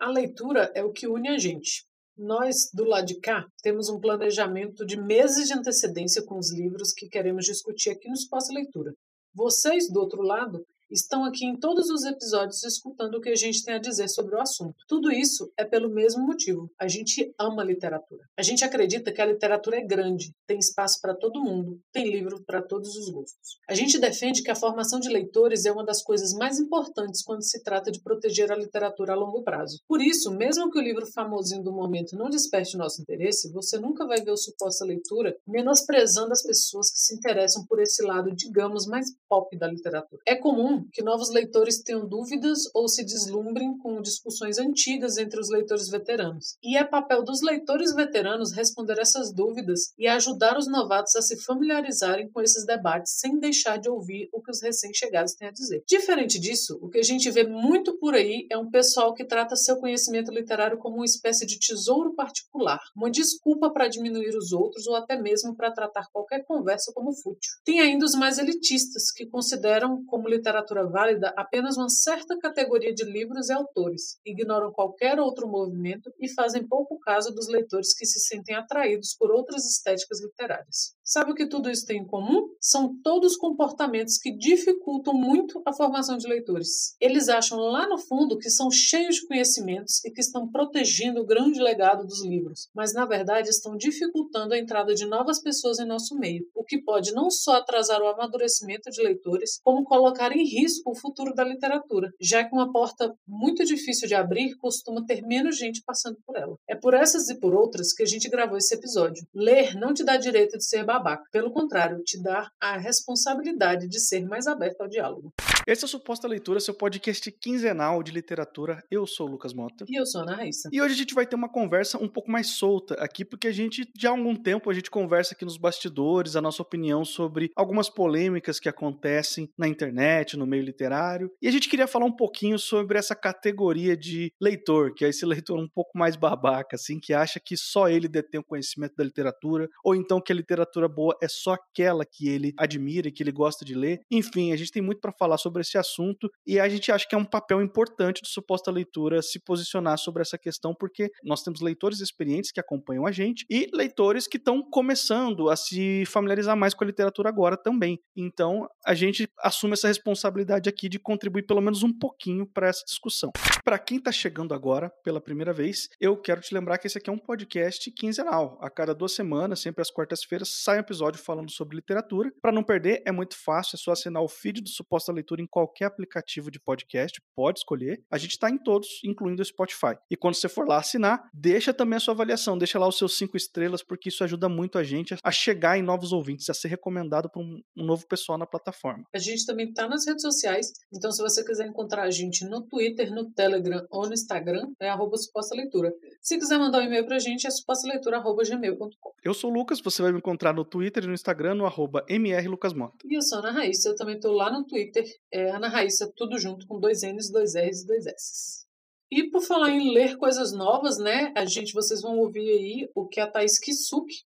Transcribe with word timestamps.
A 0.00 0.08
leitura 0.08 0.70
é 0.76 0.84
o 0.84 0.92
que 0.92 1.08
une 1.08 1.28
a 1.28 1.36
gente. 1.38 1.84
Nós, 2.16 2.70
do 2.72 2.84
lado 2.84 3.06
de 3.06 3.18
cá, 3.18 3.44
temos 3.62 3.88
um 3.88 3.98
planejamento 3.98 4.86
de 4.86 4.96
meses 4.96 5.48
de 5.48 5.54
antecedência 5.54 6.22
com 6.24 6.38
os 6.38 6.52
livros 6.52 6.92
que 6.92 7.08
queremos 7.08 7.44
discutir 7.44 7.90
aqui 7.90 8.06
no 8.06 8.14
Espaço 8.14 8.52
Leitura. 8.52 8.92
Vocês, 9.34 9.90
do 9.90 9.98
outro 9.98 10.22
lado, 10.22 10.64
estão 10.90 11.24
aqui 11.24 11.44
em 11.44 11.56
todos 11.56 11.90
os 11.90 12.04
episódios 12.04 12.62
escutando 12.64 13.16
o 13.16 13.20
que 13.20 13.28
a 13.28 13.36
gente 13.36 13.64
tem 13.64 13.74
a 13.74 13.78
dizer 13.78 14.08
sobre 14.08 14.34
o 14.34 14.40
assunto. 14.40 14.84
Tudo 14.86 15.10
isso 15.10 15.50
é 15.56 15.64
pelo 15.64 15.88
mesmo 15.88 16.26
motivo. 16.26 16.70
A 16.78 16.88
gente 16.88 17.32
ama 17.38 17.64
literatura. 17.64 18.24
A 18.36 18.42
gente 18.42 18.64
acredita 18.64 19.12
que 19.12 19.20
a 19.20 19.26
literatura 19.26 19.76
é 19.76 19.84
grande, 19.84 20.34
tem 20.46 20.58
espaço 20.58 21.00
para 21.00 21.14
todo 21.14 21.42
mundo, 21.42 21.80
tem 21.92 22.10
livro 22.10 22.42
para 22.44 22.62
todos 22.62 22.96
os 22.96 23.10
gostos. 23.10 23.58
A 23.68 23.74
gente 23.74 23.98
defende 23.98 24.42
que 24.42 24.50
a 24.50 24.56
formação 24.56 25.00
de 25.00 25.08
leitores 25.08 25.64
é 25.64 25.72
uma 25.72 25.84
das 25.84 26.02
coisas 26.02 26.32
mais 26.32 26.58
importantes 26.58 27.22
quando 27.22 27.42
se 27.42 27.62
trata 27.62 27.90
de 27.90 28.00
proteger 28.00 28.50
a 28.50 28.56
literatura 28.56 29.12
a 29.12 29.16
longo 29.16 29.42
prazo. 29.42 29.80
Por 29.86 30.00
isso, 30.00 30.30
mesmo 30.30 30.70
que 30.70 30.78
o 30.78 30.82
livro 30.82 31.06
famosinho 31.06 31.62
do 31.62 31.72
momento 31.72 32.16
não 32.16 32.30
desperte 32.30 32.76
nosso 32.76 33.02
interesse, 33.02 33.52
você 33.52 33.78
nunca 33.78 34.06
vai 34.06 34.20
ver 34.20 34.30
o 34.30 34.36
suposta 34.36 34.84
leitura 34.84 35.36
menosprezando 35.46 36.32
as 36.32 36.42
pessoas 36.42 36.90
que 36.90 36.98
se 36.98 37.14
interessam 37.14 37.64
por 37.66 37.80
esse 37.80 38.02
lado, 38.02 38.34
digamos, 38.34 38.86
mais 38.86 39.06
pop 39.28 39.56
da 39.56 39.66
literatura. 39.66 40.22
É 40.26 40.34
comum 40.34 40.77
que 40.92 41.02
novos 41.02 41.30
leitores 41.30 41.82
tenham 41.82 42.08
dúvidas 42.08 42.60
ou 42.74 42.88
se 42.88 43.04
deslumbrem 43.04 43.76
com 43.78 44.00
discussões 44.00 44.58
antigas 44.58 45.18
entre 45.18 45.40
os 45.40 45.50
leitores 45.50 45.88
veteranos. 45.88 46.56
E 46.62 46.76
é 46.76 46.84
papel 46.84 47.24
dos 47.24 47.42
leitores 47.42 47.94
veteranos 47.94 48.52
responder 48.52 48.98
essas 48.98 49.32
dúvidas 49.32 49.92
e 49.98 50.06
ajudar 50.06 50.56
os 50.58 50.68
novatos 50.68 51.14
a 51.16 51.22
se 51.22 51.40
familiarizarem 51.42 52.30
com 52.30 52.40
esses 52.40 52.64
debates 52.64 53.18
sem 53.18 53.38
deixar 53.38 53.78
de 53.78 53.88
ouvir 53.88 54.28
o 54.32 54.42
que 54.42 54.50
os 54.50 54.62
recém-chegados 54.62 55.34
têm 55.34 55.48
a 55.48 55.52
dizer. 55.52 55.82
Diferente 55.86 56.38
disso, 56.38 56.78
o 56.80 56.88
que 56.88 56.98
a 56.98 57.02
gente 57.02 57.30
vê 57.30 57.44
muito 57.44 57.98
por 57.98 58.14
aí 58.14 58.46
é 58.50 58.58
um 58.58 58.70
pessoal 58.70 59.14
que 59.14 59.24
trata 59.24 59.56
seu 59.56 59.76
conhecimento 59.76 60.32
literário 60.32 60.78
como 60.78 60.96
uma 60.96 61.04
espécie 61.04 61.46
de 61.46 61.58
tesouro 61.58 62.14
particular, 62.14 62.80
uma 62.96 63.10
desculpa 63.10 63.70
para 63.72 63.88
diminuir 63.88 64.36
os 64.36 64.52
outros 64.52 64.86
ou 64.86 64.94
até 64.94 65.20
mesmo 65.20 65.56
para 65.56 65.72
tratar 65.72 66.08
qualquer 66.12 66.44
conversa 66.44 66.92
como 66.94 67.12
fútil. 67.12 67.50
Tem 67.64 67.80
ainda 67.80 68.04
os 68.04 68.14
mais 68.14 68.38
elitistas, 68.38 69.10
que 69.12 69.26
consideram 69.26 70.04
como 70.06 70.28
literatura 70.28 70.67
literatura 70.68 70.86
válida 70.86 71.32
apenas 71.36 71.76
uma 71.76 71.88
certa 71.88 72.38
categoria 72.38 72.94
de 72.94 73.04
livros 73.04 73.48
e 73.48 73.52
autores, 73.52 74.20
ignoram 74.24 74.72
qualquer 74.72 75.18
outro 75.18 75.48
movimento 75.48 76.12
e 76.20 76.28
fazem 76.32 76.66
pouco 76.66 76.98
caso 77.00 77.34
dos 77.34 77.48
leitores 77.48 77.94
que 77.94 78.06
se 78.06 78.20
sentem 78.20 78.54
atraídos 78.54 79.14
por 79.18 79.30
outras 79.30 79.64
estéticas 79.64 80.22
literárias. 80.22 80.97
Sabe 81.08 81.32
o 81.32 81.34
que 81.34 81.48
tudo 81.48 81.70
isso 81.70 81.86
tem 81.86 82.02
em 82.02 82.06
comum? 82.06 82.50
São 82.60 82.94
todos 83.02 83.34
comportamentos 83.34 84.18
que 84.18 84.30
dificultam 84.30 85.14
muito 85.14 85.62
a 85.64 85.72
formação 85.72 86.18
de 86.18 86.28
leitores. 86.28 86.94
Eles 87.00 87.30
acham 87.30 87.58
lá 87.58 87.88
no 87.88 87.96
fundo 87.96 88.36
que 88.36 88.50
são 88.50 88.70
cheios 88.70 89.14
de 89.14 89.26
conhecimentos 89.26 90.04
e 90.04 90.10
que 90.10 90.20
estão 90.20 90.46
protegendo 90.50 91.22
o 91.22 91.26
grande 91.26 91.62
legado 91.62 92.06
dos 92.06 92.22
livros, 92.22 92.68
mas 92.74 92.92
na 92.92 93.06
verdade 93.06 93.48
estão 93.48 93.74
dificultando 93.74 94.52
a 94.52 94.58
entrada 94.58 94.94
de 94.94 95.06
novas 95.06 95.40
pessoas 95.40 95.78
em 95.78 95.86
nosso 95.86 96.14
meio, 96.14 96.44
o 96.54 96.62
que 96.62 96.82
pode 96.82 97.12
não 97.12 97.30
só 97.30 97.54
atrasar 97.54 98.02
o 98.02 98.08
amadurecimento 98.08 98.90
de 98.90 99.02
leitores, 99.02 99.60
como 99.64 99.84
colocar 99.84 100.30
em 100.36 100.44
risco 100.44 100.90
o 100.90 100.94
futuro 100.94 101.32
da 101.32 101.42
literatura, 101.42 102.10
já 102.20 102.44
que 102.44 102.54
uma 102.54 102.70
porta 102.70 103.14
muito 103.26 103.64
difícil 103.64 104.06
de 104.06 104.14
abrir 104.14 104.54
costuma 104.58 105.02
ter 105.06 105.22
menos 105.22 105.56
gente 105.56 105.82
passando 105.86 106.18
por 106.26 106.36
ela. 106.36 106.54
É 106.68 106.76
por 106.76 106.92
essas 106.92 107.30
e 107.30 107.40
por 107.40 107.54
outras 107.54 107.94
que 107.94 108.02
a 108.02 108.06
gente 108.06 108.28
gravou 108.28 108.58
esse 108.58 108.74
episódio. 108.74 109.26
Ler 109.34 109.74
não 109.74 109.94
te 109.94 110.04
dá 110.04 110.18
direito 110.18 110.58
de 110.58 110.66
ser 110.66 110.84
babaca. 110.98 111.24
Pelo 111.30 111.52
contrário, 111.52 112.02
te 112.04 112.20
dá 112.22 112.50
a 112.60 112.76
responsabilidade 112.76 113.88
de 113.88 114.00
ser 114.00 114.26
mais 114.26 114.46
aberto 114.46 114.82
ao 114.82 114.88
diálogo. 114.88 115.32
Esse 115.68 115.84
é 115.84 115.86
o 115.86 115.88
Suposta 115.88 116.26
Leitura, 116.26 116.60
seu 116.60 116.72
podcast 116.72 117.30
quinzenal 117.30 118.02
de 118.02 118.10
literatura. 118.10 118.82
Eu 118.90 119.06
sou 119.06 119.28
o 119.28 119.32
Lucas 119.32 119.52
Mota. 119.52 119.84
E 119.86 120.00
eu 120.00 120.06
sou 120.06 120.22
a 120.22 120.24
Ana 120.24 120.36
Raíssa. 120.36 120.70
E 120.72 120.80
hoje 120.80 120.94
a 120.94 120.96
gente 120.96 121.12
vai 121.12 121.26
ter 121.26 121.36
uma 121.36 121.46
conversa 121.46 122.02
um 122.02 122.08
pouco 122.08 122.30
mais 122.30 122.46
solta 122.46 122.94
aqui, 122.94 123.22
porque 123.22 123.46
a 123.46 123.52
gente, 123.52 123.86
já 123.94 124.08
há 124.08 124.12
algum 124.12 124.34
tempo, 124.34 124.70
a 124.70 124.72
gente 124.72 124.90
conversa 124.90 125.34
aqui 125.34 125.44
nos 125.44 125.58
bastidores 125.58 126.36
a 126.36 126.40
nossa 126.40 126.62
opinião 126.62 127.04
sobre 127.04 127.52
algumas 127.54 127.90
polêmicas 127.90 128.58
que 128.58 128.66
acontecem 128.66 129.52
na 129.58 129.68
internet, 129.68 130.38
no 130.38 130.46
meio 130.46 130.62
literário. 130.62 131.30
E 131.42 131.46
a 131.46 131.50
gente 131.50 131.68
queria 131.68 131.86
falar 131.86 132.06
um 132.06 132.16
pouquinho 132.16 132.58
sobre 132.58 132.96
essa 132.96 133.14
categoria 133.14 133.94
de 133.94 134.32
leitor, 134.40 134.94
que 134.94 135.04
é 135.04 135.10
esse 135.10 135.26
leitor 135.26 135.58
um 135.58 135.68
pouco 135.68 135.98
mais 135.98 136.16
babaca, 136.16 136.76
assim, 136.76 136.98
que 136.98 137.12
acha 137.12 137.38
que 137.38 137.58
só 137.58 137.90
ele 137.90 138.08
detém 138.08 138.40
o 138.40 138.44
conhecimento 138.44 138.96
da 138.96 139.04
literatura, 139.04 139.68
ou 139.84 139.94
então 139.94 140.18
que 140.18 140.32
a 140.32 140.34
literatura 140.34 140.88
boa 140.88 141.14
é 141.22 141.28
só 141.28 141.52
aquela 141.52 142.06
que 142.06 142.26
ele 142.26 142.54
admira 142.56 143.08
e 143.08 143.12
que 143.12 143.22
ele 143.22 143.32
gosta 143.32 143.66
de 143.66 143.74
ler. 143.74 144.00
Enfim, 144.10 144.50
a 144.50 144.56
gente 144.56 144.72
tem 144.72 144.80
muito 144.80 145.02
para 145.02 145.12
falar 145.12 145.36
sobre 145.36 145.57
sobre 145.58 145.62
esse 145.62 145.78
assunto 145.78 146.30
e 146.46 146.58
a 146.58 146.68
gente 146.68 146.90
acha 146.92 147.06
que 147.08 147.14
é 147.14 147.18
um 147.18 147.24
papel 147.24 147.60
importante 147.60 148.22
do 148.22 148.28
suposta 148.28 148.70
leitura 148.70 149.22
se 149.22 149.40
posicionar 149.40 149.98
sobre 149.98 150.22
essa 150.22 150.38
questão, 150.38 150.74
porque 150.74 151.10
nós 151.22 151.42
temos 151.42 151.60
leitores 151.60 152.00
experientes 152.00 152.52
que 152.52 152.60
acompanham 152.60 153.06
a 153.06 153.12
gente 153.12 153.44
e 153.50 153.68
leitores 153.72 154.26
que 154.26 154.36
estão 154.36 154.62
começando 154.62 155.50
a 155.50 155.56
se 155.56 156.04
familiarizar 156.06 156.56
mais 156.56 156.74
com 156.74 156.84
a 156.84 156.86
literatura 156.86 157.28
agora 157.28 157.56
também. 157.56 157.98
Então, 158.16 158.68
a 158.86 158.94
gente 158.94 159.28
assume 159.40 159.74
essa 159.74 159.88
responsabilidade 159.88 160.68
aqui 160.68 160.88
de 160.88 160.98
contribuir 160.98 161.46
pelo 161.46 161.60
menos 161.60 161.82
um 161.82 161.92
pouquinho 161.92 162.46
para 162.46 162.68
essa 162.68 162.84
discussão. 162.86 163.30
Para 163.64 163.78
quem 163.78 163.98
está 163.98 164.12
chegando 164.12 164.54
agora 164.54 164.90
pela 165.02 165.20
primeira 165.20 165.52
vez, 165.52 165.88
eu 166.00 166.16
quero 166.16 166.40
te 166.40 166.54
lembrar 166.54 166.78
que 166.78 166.86
esse 166.86 166.98
aqui 166.98 167.10
é 167.10 167.12
um 167.12 167.18
podcast 167.18 167.90
quinzenal. 167.92 168.58
A 168.62 168.70
cada 168.70 168.94
duas 168.94 169.12
semanas, 169.12 169.60
sempre 169.60 169.82
às 169.82 169.90
quartas-feiras, 169.90 170.48
sai 170.62 170.76
um 170.76 170.80
episódio 170.80 171.20
falando 171.20 171.50
sobre 171.50 171.76
literatura. 171.76 172.32
Para 172.40 172.52
não 172.52 172.62
perder, 172.62 173.02
é 173.04 173.12
muito 173.12 173.36
fácil, 173.36 173.76
é 173.76 173.78
só 173.78 173.92
assinar 173.92 174.22
o 174.22 174.28
feed 174.28 174.62
do 174.62 174.68
Suposta 174.68 175.12
Leitura 175.12 175.42
em 175.42 175.46
qualquer 175.48 175.86
aplicativo 175.86 176.50
de 176.50 176.60
podcast, 176.60 177.20
pode 177.34 177.60
escolher. 177.60 178.02
A 178.10 178.18
gente 178.18 178.32
está 178.32 178.50
em 178.50 178.58
todos, 178.58 179.00
incluindo 179.04 179.42
o 179.42 179.44
Spotify. 179.44 179.96
E 180.10 180.16
quando 180.16 180.34
você 180.34 180.48
for 180.48 180.66
lá 180.66 180.78
assinar, 180.78 181.28
deixa 181.32 181.72
também 181.72 181.96
a 181.96 182.00
sua 182.00 182.14
avaliação, 182.14 182.58
deixa 182.58 182.78
lá 182.78 182.86
os 182.86 182.98
seus 182.98 183.16
cinco 183.16 183.36
estrelas, 183.36 183.82
porque 183.82 184.08
isso 184.08 184.24
ajuda 184.24 184.48
muito 184.48 184.78
a 184.78 184.84
gente 184.84 185.16
a 185.22 185.30
chegar 185.30 185.78
em 185.78 185.82
novos 185.82 186.12
ouvintes, 186.12 186.48
a 186.50 186.54
ser 186.54 186.68
recomendado 186.68 187.30
para 187.30 187.40
um, 187.40 187.60
um, 187.76 187.84
novo 187.84 188.06
pessoal 188.06 188.38
na 188.38 188.46
plataforma. 188.46 189.04
A 189.14 189.18
gente 189.18 189.46
também 189.46 189.68
está 189.68 189.88
nas 189.88 190.06
redes 190.06 190.22
sociais, 190.22 190.72
então 190.92 191.10
se 191.10 191.22
você 191.22 191.44
quiser 191.44 191.66
encontrar 191.66 192.02
a 192.02 192.10
gente 192.10 192.44
no 192.44 192.62
Twitter, 192.66 193.12
no 193.12 193.30
Telegram 193.32 193.86
ou 193.90 194.06
no 194.06 194.12
Instagram, 194.12 194.68
é 194.80 194.88
arroba 194.88 195.16
suposta 195.16 195.54
leitura. 195.54 195.92
Se 196.20 196.38
quiser 196.38 196.58
mandar 196.58 196.80
um 196.80 196.82
e-mail 196.82 197.04
para 197.06 197.16
a 197.16 197.20
gente, 197.20 197.46
é 197.46 197.50
supostaleitura.gmail.com. 197.50 199.12
Eu 199.24 199.34
sou 199.34 199.50
o 199.50 199.54
Lucas, 199.54 199.80
você 199.80 200.02
vai 200.02 200.12
me 200.12 200.18
encontrar 200.18 200.52
no 200.52 200.64
Twitter 200.64 201.04
e 201.04 201.06
no 201.06 201.14
Instagram, 201.14 201.54
no 201.54 201.66
arroba 201.66 202.04
mrlucasmota. 202.08 202.96
E 203.04 203.16
eu 203.16 203.22
sou 203.22 203.38
a 203.38 203.40
Ana 203.40 203.52
Raíssa, 203.52 203.88
eu 203.88 203.96
também 203.96 204.16
estou 204.16 204.32
lá 204.32 204.50
no 204.50 204.64
Twitter, 204.64 205.04
é 205.32 205.37
Ana 205.50 205.68
Raíssa, 205.68 206.12
tudo 206.16 206.38
junto, 206.38 206.66
com 206.66 206.78
dois 206.78 207.02
N's, 207.02 207.30
dois 207.30 207.54
R's 207.54 207.82
e 207.82 207.86
dois 207.86 208.06
S's. 208.06 208.66
E 209.10 209.30
por 209.30 209.42
falar 209.42 209.70
em 209.70 209.92
ler 209.92 210.16
coisas 210.16 210.52
novas, 210.52 210.98
né? 210.98 211.32
A 211.34 211.44
gente, 211.46 211.72
vocês 211.72 212.02
vão 212.02 212.18
ouvir 212.18 212.50
aí 212.50 212.90
o 212.94 213.06
que 213.06 213.20
a 213.20 213.30
Thais 213.30 213.58
Kisuki 213.58 214.24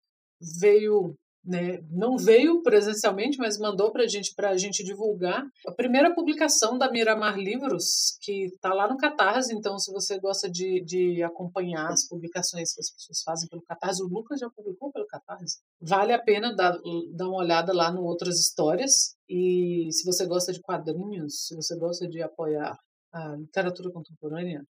veio 0.59 1.15
né, 1.43 1.79
não 1.89 2.17
veio 2.17 2.61
presencialmente, 2.61 3.37
mas 3.37 3.57
mandou 3.57 3.91
para 3.91 4.07
gente, 4.07 4.33
a 4.37 4.57
gente 4.57 4.83
divulgar 4.83 5.43
a 5.65 5.71
primeira 5.71 6.13
publicação 6.13 6.77
da 6.77 6.91
Miramar 6.91 7.37
Livros, 7.37 8.17
que 8.21 8.45
está 8.45 8.73
lá 8.73 8.87
no 8.87 8.97
Catarse. 8.97 9.53
Então, 9.53 9.77
se 9.79 9.91
você 9.91 10.19
gosta 10.19 10.49
de, 10.49 10.83
de 10.83 11.23
acompanhar 11.23 11.89
as 11.89 12.07
publicações 12.07 12.73
que 12.73 12.81
as 12.81 12.91
pessoas 12.91 13.21
fazem 13.23 13.47
pelo 13.49 13.63
Catarse, 13.63 14.03
o 14.03 14.07
Lucas 14.07 14.39
já 14.39 14.49
publicou 14.49 14.91
pelo 14.91 15.07
Catarse, 15.07 15.59
vale 15.81 16.13
a 16.13 16.21
pena 16.21 16.53
dar, 16.55 16.77
dar 17.15 17.27
uma 17.27 17.39
olhada 17.39 17.73
lá 17.73 17.91
no 17.91 18.03
Outras 18.03 18.39
Histórias. 18.39 19.15
E 19.27 19.87
se 19.91 20.05
você 20.05 20.25
gosta 20.25 20.51
de 20.51 20.61
quadrinhos, 20.61 21.47
se 21.47 21.55
você 21.55 21.77
gosta 21.77 22.07
de 22.07 22.21
apoiar 22.21 22.77
a 23.13 23.35
literatura 23.35 23.91
contemporânea, 23.91 24.63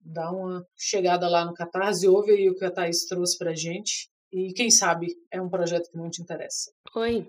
dá 0.00 0.30
uma 0.32 0.66
chegada 0.76 1.28
lá 1.28 1.44
no 1.44 1.54
Catarse, 1.54 2.08
ouve 2.08 2.32
aí 2.32 2.50
o 2.50 2.54
que 2.54 2.64
a 2.64 2.70
Thaís 2.70 3.06
trouxe 3.06 3.38
para 3.38 3.54
gente 3.54 4.10
e 4.32 4.52
quem 4.52 4.70
sabe 4.70 5.06
é 5.30 5.40
um 5.40 5.48
projeto 5.48 5.90
que 5.90 5.96
não 5.96 6.10
te 6.10 6.22
interessa. 6.22 6.70
Oi, 6.94 7.26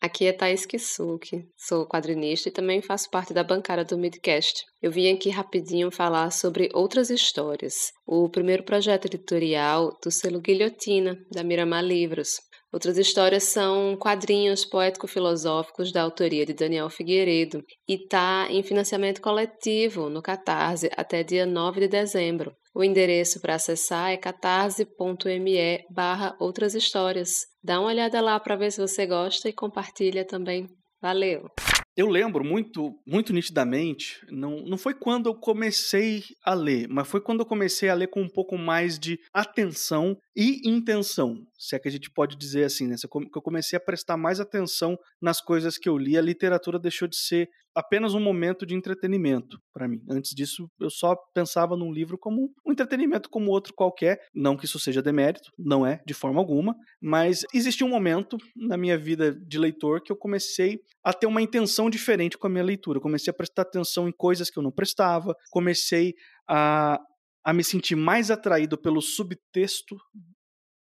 aqui 0.00 0.26
é 0.26 0.32
Thais 0.32 0.66
Kisuki, 0.66 1.48
sou 1.56 1.86
quadrinista 1.86 2.48
e 2.48 2.52
também 2.52 2.82
faço 2.82 3.10
parte 3.10 3.32
da 3.32 3.44
bancada 3.44 3.84
do 3.84 3.98
Midcast. 3.98 4.64
Eu 4.82 4.90
vim 4.90 5.12
aqui 5.12 5.30
rapidinho 5.30 5.90
falar 5.90 6.30
sobre 6.30 6.68
outras 6.74 7.10
histórias. 7.10 7.92
O 8.06 8.28
primeiro 8.28 8.64
projeto 8.64 9.06
editorial 9.06 9.96
do 10.02 10.10
selo 10.10 10.40
Guilhotina, 10.40 11.18
da 11.30 11.44
Miramar 11.44 11.84
Livros. 11.84 12.40
Outras 12.72 12.96
histórias 12.96 13.44
são 13.44 13.96
quadrinhos 13.96 14.64
poético-filosóficos 14.64 15.90
da 15.90 16.02
autoria 16.02 16.46
de 16.46 16.54
Daniel 16.54 16.88
Figueiredo 16.88 17.64
e 17.88 17.94
está 17.94 18.46
em 18.48 18.62
financiamento 18.62 19.20
coletivo 19.20 20.08
no 20.08 20.22
Catarse 20.22 20.88
até 20.96 21.24
dia 21.24 21.44
9 21.44 21.80
de 21.80 21.88
dezembro. 21.88 22.54
O 22.72 22.84
endereço 22.84 23.40
para 23.40 23.56
acessar 23.56 24.12
é 24.12 24.16
catarse.me 24.16 25.84
barra 25.90 26.36
outras 26.38 26.76
histórias. 26.76 27.40
Dá 27.62 27.80
uma 27.80 27.88
olhada 27.88 28.20
lá 28.20 28.38
para 28.38 28.54
ver 28.54 28.70
se 28.70 28.80
você 28.80 29.04
gosta 29.04 29.48
e 29.48 29.52
compartilha 29.52 30.24
também. 30.24 30.68
Valeu! 31.02 31.48
Eu 31.96 32.08
lembro 32.08 32.44
muito, 32.44 32.94
muito 33.06 33.32
nitidamente, 33.32 34.24
não, 34.30 34.62
não 34.64 34.78
foi 34.78 34.94
quando 34.94 35.28
eu 35.28 35.34
comecei 35.34 36.22
a 36.44 36.54
ler, 36.54 36.86
mas 36.88 37.08
foi 37.08 37.20
quando 37.20 37.40
eu 37.40 37.46
comecei 37.46 37.88
a 37.88 37.94
ler 37.94 38.06
com 38.06 38.22
um 38.22 38.28
pouco 38.28 38.56
mais 38.56 38.98
de 38.98 39.18
atenção 39.34 40.16
e 40.36 40.68
intenção, 40.68 41.44
se 41.58 41.74
é 41.74 41.78
que 41.78 41.88
a 41.88 41.90
gente 41.90 42.10
pode 42.10 42.36
dizer 42.36 42.64
assim, 42.64 42.86
né? 42.86 42.94
Que 42.96 43.38
eu 43.38 43.42
comecei 43.42 43.76
a 43.76 43.80
prestar 43.80 44.16
mais 44.16 44.38
atenção 44.38 44.96
nas 45.20 45.40
coisas 45.40 45.76
que 45.76 45.88
eu 45.88 45.98
li, 45.98 46.16
a 46.16 46.22
literatura 46.22 46.78
deixou 46.78 47.08
de 47.08 47.16
ser 47.16 47.48
apenas 47.74 48.14
um 48.14 48.20
momento 48.20 48.66
de 48.66 48.74
entretenimento 48.74 49.58
para 49.72 49.88
mim. 49.88 50.00
Antes 50.08 50.34
disso, 50.34 50.68
eu 50.80 50.90
só 50.90 51.16
pensava 51.34 51.76
num 51.76 51.92
livro 51.92 52.18
como 52.18 52.50
um 52.66 52.72
entretenimento 52.72 53.28
como 53.28 53.50
outro 53.50 53.72
qualquer. 53.74 54.20
Não 54.34 54.56
que 54.56 54.64
isso 54.64 54.78
seja 54.78 55.02
demérito, 55.02 55.50
não 55.58 55.86
é, 55.86 56.00
de 56.06 56.14
forma 56.14 56.40
alguma, 56.40 56.74
mas 57.00 57.44
existiu 57.54 57.86
um 57.86 57.90
momento 57.90 58.36
na 58.56 58.76
minha 58.76 58.98
vida 58.98 59.32
de 59.32 59.58
leitor 59.58 60.02
que 60.02 60.12
eu 60.12 60.16
comecei 60.16 60.80
a 61.02 61.12
ter 61.12 61.26
uma 61.26 61.42
intenção 61.42 61.88
diferente 61.88 62.36
com 62.36 62.46
a 62.46 62.50
minha 62.50 62.64
leitura. 62.64 62.98
Eu 62.98 63.02
comecei 63.02 63.30
a 63.30 63.34
prestar 63.34 63.62
atenção 63.62 64.08
em 64.08 64.12
coisas 64.12 64.50
que 64.50 64.58
eu 64.58 64.62
não 64.62 64.72
prestava, 64.72 65.34
comecei 65.50 66.14
a, 66.48 67.00
a 67.44 67.52
me 67.52 67.64
sentir 67.64 67.96
mais 67.96 68.30
atraído 68.30 68.76
pelo 68.76 69.00
subtexto 69.00 69.96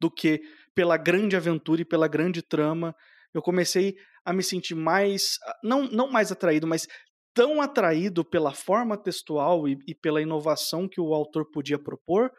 do 0.00 0.10
que 0.10 0.40
pela 0.74 0.96
grande 0.96 1.36
aventura 1.36 1.82
e 1.82 1.84
pela 1.84 2.08
grande 2.08 2.42
trama. 2.42 2.94
Eu 3.34 3.42
comecei 3.42 3.96
a 4.24 4.32
me 4.32 4.42
sentir 4.42 4.74
mais, 4.74 5.38
não, 5.62 5.84
não 5.84 6.10
mais 6.10 6.32
atraído, 6.32 6.66
mas 6.66 6.86
tão 7.34 7.60
atraído 7.60 8.24
pela 8.24 8.52
forma 8.52 8.96
textual 8.96 9.68
e, 9.68 9.78
e 9.86 9.94
pela 9.94 10.20
inovação 10.20 10.88
que 10.88 11.00
o 11.00 11.14
autor 11.14 11.48
podia 11.50 11.78
propor, 11.78 12.30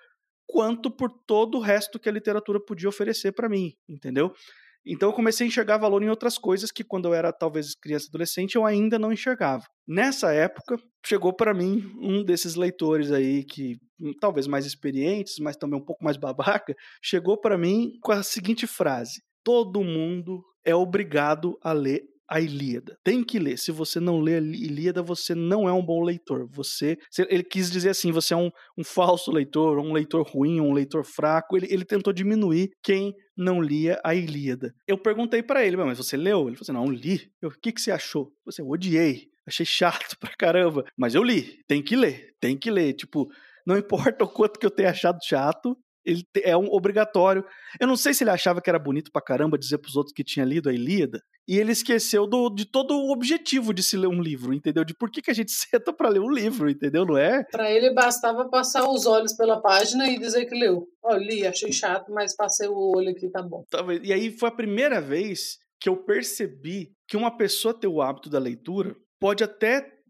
quanto 0.47 0.91
por 0.91 1.09
todo 1.25 1.57
o 1.57 1.61
resto 1.61 1.99
que 1.99 2.09
a 2.09 2.11
literatura 2.11 2.59
podia 2.59 2.89
oferecer 2.89 3.31
para 3.31 3.47
mim, 3.47 3.73
entendeu? 3.87 4.33
Então 4.85 5.09
eu 5.09 5.13
comecei 5.13 5.45
a 5.45 5.47
enxergar 5.47 5.77
valor 5.77 6.01
em 6.01 6.09
outras 6.09 6.37
coisas 6.37 6.71
que 6.71 6.83
quando 6.83 7.07
eu 7.07 7.13
era 7.13 7.31
talvez 7.31 7.75
criança 7.75 8.07
adolescente 8.09 8.55
eu 8.55 8.65
ainda 8.65 8.97
não 8.97 9.13
enxergava. 9.13 9.63
Nessa 9.87 10.33
época 10.33 10.77
chegou 11.05 11.33
para 11.33 11.53
mim 11.53 11.91
um 11.99 12.23
desses 12.23 12.55
leitores 12.55 13.11
aí 13.11 13.43
que 13.43 13.77
hum, 13.99 14.13
talvez 14.19 14.47
mais 14.47 14.65
experientes, 14.65 15.35
mas 15.39 15.55
também 15.55 15.79
um 15.79 15.85
pouco 15.85 16.03
mais 16.03 16.17
babaca, 16.17 16.75
chegou 17.01 17.39
para 17.39 17.57
mim 17.57 17.91
com 18.01 18.11
a 18.11 18.23
seguinte 18.23 18.65
frase: 18.65 19.21
todo 19.43 19.83
mundo 19.83 20.43
é 20.65 20.75
obrigado 20.75 21.57
a 21.61 21.73
ler 21.73 22.03
a 22.31 22.39
Ilíada. 22.39 22.97
Tem 23.03 23.21
que 23.21 23.37
ler. 23.37 23.57
Se 23.57 23.73
você 23.73 23.99
não 23.99 24.21
lê 24.21 24.35
a 24.35 24.37
Ilíada, 24.37 25.03
você 25.03 25.35
não 25.35 25.67
é 25.67 25.73
um 25.73 25.85
bom 25.85 26.01
leitor. 26.01 26.47
Você, 26.53 26.97
ele 27.27 27.43
quis 27.43 27.69
dizer 27.69 27.89
assim, 27.89 28.09
você 28.09 28.33
é 28.33 28.37
um, 28.37 28.49
um 28.77 28.85
falso 28.85 29.29
leitor, 29.29 29.77
um 29.77 29.91
leitor 29.91 30.25
ruim, 30.25 30.61
um 30.61 30.71
leitor 30.71 31.03
fraco. 31.03 31.57
Ele, 31.57 31.67
ele 31.69 31.83
tentou 31.83 32.13
diminuir 32.13 32.71
quem 32.81 33.13
não 33.35 33.61
lia 33.61 33.99
a 34.01 34.15
Ilíada. 34.15 34.73
Eu 34.87 34.97
perguntei 34.97 35.43
para 35.43 35.65
ele, 35.65 35.75
mas 35.75 35.97
você 35.97 36.15
leu? 36.15 36.47
Ele 36.47 36.55
falou 36.55 36.61
assim, 36.61 36.71
não, 36.71 36.85
li. 36.85 37.29
O 37.43 37.49
que, 37.49 37.73
que 37.73 37.81
você 37.81 37.91
achou? 37.91 38.31
Você, 38.45 38.61
eu 38.61 38.69
odiei. 38.69 39.27
Achei 39.45 39.65
chato 39.65 40.17
pra 40.17 40.31
caramba. 40.37 40.85
Mas 40.97 41.13
eu 41.13 41.23
li. 41.23 41.59
Tem 41.67 41.83
que 41.83 41.97
ler. 41.97 42.33
Tem 42.39 42.57
que 42.57 42.71
ler. 42.71 42.93
Tipo, 42.93 43.29
não 43.67 43.75
importa 43.77 44.23
o 44.23 44.29
quanto 44.29 44.57
que 44.57 44.65
eu 44.65 44.71
tenha 44.71 44.91
achado 44.91 45.19
chato, 45.21 45.77
ele 46.05 46.25
é 46.43 46.55
um 46.55 46.67
obrigatório. 46.71 47.43
Eu 47.79 47.87
não 47.87 47.95
sei 47.95 48.13
se 48.13 48.23
ele 48.23 48.31
achava 48.31 48.61
que 48.61 48.69
era 48.69 48.79
bonito 48.79 49.11
pra 49.11 49.21
caramba 49.21 49.57
dizer 49.57 49.77
pros 49.77 49.95
outros 49.95 50.13
que 50.13 50.23
tinha 50.23 50.45
lido 50.45 50.69
a 50.69 50.73
Ilíada, 50.73 51.21
e 51.47 51.57
ele 51.57 51.71
esqueceu 51.71 52.27
do, 52.27 52.49
de 52.49 52.65
todo 52.65 52.93
o 52.93 53.11
objetivo 53.11 53.73
de 53.73 53.83
se 53.83 53.97
ler 53.97 54.07
um 54.07 54.21
livro, 54.21 54.53
entendeu? 54.53 54.83
De 54.83 54.93
por 54.93 55.09
que, 55.09 55.21
que 55.21 55.31
a 55.31 55.33
gente 55.33 55.51
senta 55.51 55.91
para 55.91 56.09
ler 56.09 56.19
um 56.19 56.31
livro, 56.31 56.69
entendeu? 56.69 57.05
Não 57.05 57.17
é? 57.17 57.43
Para 57.51 57.71
ele 57.71 57.93
bastava 57.93 58.49
passar 58.49 58.87
os 58.89 59.05
olhos 59.05 59.33
pela 59.33 59.61
página 59.61 60.09
e 60.09 60.19
dizer 60.19 60.45
que 60.45 60.55
leu. 60.55 60.87
Ó, 61.03 61.15
li, 61.15 61.45
achei 61.45 61.71
chato, 61.71 62.11
mas 62.11 62.35
passei 62.35 62.67
o 62.67 62.95
olho 62.95 63.09
aqui, 63.09 63.29
tá 63.29 63.41
bom. 63.41 63.65
E 64.03 64.13
aí 64.13 64.31
foi 64.31 64.49
a 64.49 64.53
primeira 64.53 65.01
vez 65.01 65.57
que 65.79 65.89
eu 65.89 65.97
percebi 65.97 66.93
que 67.07 67.17
uma 67.17 67.35
pessoa 67.35 67.73
ter 67.73 67.87
o 67.87 68.01
hábito 68.01 68.29
da 68.29 68.39
leitura 68.39 68.95
pode 69.19 69.43
até 69.43 70.00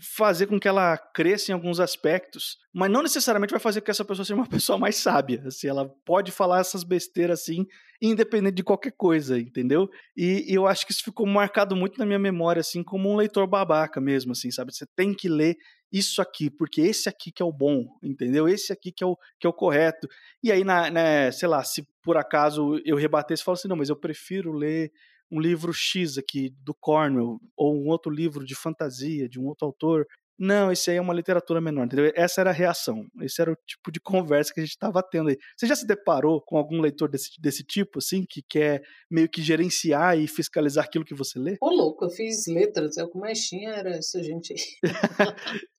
fazer 0.00 0.46
com 0.46 0.58
que 0.58 0.68
ela 0.68 0.96
cresça 0.96 1.50
em 1.50 1.54
alguns 1.54 1.80
aspectos, 1.80 2.56
mas 2.72 2.90
não 2.90 3.02
necessariamente 3.02 3.50
vai 3.50 3.60
fazer 3.60 3.80
com 3.80 3.86
que 3.86 3.90
essa 3.90 4.04
pessoa 4.04 4.24
seja 4.24 4.34
uma 4.34 4.46
pessoa 4.48 4.78
mais 4.78 4.96
sábia. 4.96 5.42
Assim, 5.46 5.68
ela 5.68 5.88
pode 6.04 6.30
falar 6.30 6.60
essas 6.60 6.84
besteiras 6.84 7.40
assim, 7.40 7.66
independente 8.00 8.54
de 8.54 8.62
qualquer 8.62 8.92
coisa, 8.96 9.38
entendeu? 9.38 9.88
E, 10.16 10.50
e, 10.50 10.54
eu 10.54 10.66
acho 10.66 10.86
que 10.86 10.92
isso 10.92 11.02
ficou 11.02 11.26
marcado 11.26 11.74
muito 11.74 11.98
na 11.98 12.06
minha 12.06 12.18
memória, 12.18 12.60
assim, 12.60 12.82
como 12.82 13.10
um 13.10 13.16
leitor 13.16 13.46
babaca 13.46 14.00
mesmo, 14.00 14.32
assim, 14.32 14.50
sabe? 14.50 14.72
Você 14.72 14.86
tem 14.96 15.14
que 15.14 15.28
ler 15.28 15.56
isso 15.90 16.20
aqui, 16.20 16.50
porque 16.50 16.82
esse 16.82 17.08
aqui 17.08 17.32
que 17.32 17.42
é 17.42 17.46
o 17.46 17.52
bom, 17.52 17.86
entendeu? 18.02 18.48
Esse 18.48 18.72
aqui 18.72 18.92
que 18.92 19.02
é 19.02 19.06
o, 19.06 19.16
que 19.40 19.46
é 19.46 19.50
o 19.50 19.54
correto. 19.54 20.06
E 20.42 20.52
aí, 20.52 20.62
na, 20.62 20.90
né, 20.90 21.30
sei 21.32 21.48
lá, 21.48 21.64
se 21.64 21.86
por 22.02 22.16
acaso 22.16 22.80
eu 22.84 22.96
rebatesse 22.96 23.42
e 23.42 23.44
falo 23.44 23.56
assim, 23.56 23.68
não, 23.68 23.76
mas 23.76 23.88
eu 23.88 23.96
prefiro 23.96 24.52
ler 24.52 24.92
um 25.30 25.40
livro 25.40 25.72
X 25.72 26.18
aqui 26.18 26.50
do 26.62 26.74
Cornwell, 26.74 27.38
ou 27.56 27.76
um 27.76 27.88
outro 27.88 28.10
livro 28.10 28.44
de 28.44 28.54
fantasia, 28.54 29.28
de 29.28 29.38
um 29.38 29.46
outro 29.46 29.66
autor. 29.66 30.06
Não, 30.38 30.70
esse 30.70 30.90
aí 30.90 30.96
é 30.96 31.00
uma 31.00 31.12
literatura 31.12 31.60
menor, 31.60 31.86
entendeu? 31.86 32.12
Essa 32.14 32.40
era 32.40 32.50
a 32.50 32.52
reação. 32.52 33.04
Esse 33.20 33.42
era 33.42 33.52
o 33.52 33.56
tipo 33.66 33.90
de 33.90 33.98
conversa 34.00 34.54
que 34.54 34.60
a 34.60 34.62
gente 34.62 34.72
estava 34.72 35.02
tendo 35.02 35.30
aí. 35.30 35.36
Você 35.56 35.66
já 35.66 35.74
se 35.74 35.86
deparou 35.86 36.40
com 36.40 36.56
algum 36.56 36.80
leitor 36.80 37.10
desse, 37.10 37.30
desse 37.40 37.64
tipo, 37.64 37.98
assim, 37.98 38.24
que 38.28 38.40
quer 38.48 38.82
meio 39.10 39.28
que 39.28 39.42
gerenciar 39.42 40.18
e 40.18 40.28
fiscalizar 40.28 40.84
aquilo 40.84 41.04
que 41.04 41.14
você 41.14 41.38
lê? 41.38 41.56
Ô, 41.60 41.70
louco, 41.70 42.04
eu 42.04 42.10
fiz 42.10 42.46
letras, 42.46 42.96
é 42.96 43.04
o 43.04 43.10
que 43.10 43.18
mais 43.18 43.40
tinha 43.40 43.70
era 43.70 43.90
essa 43.96 44.22
gente 44.22 44.52
aí. 44.52 44.58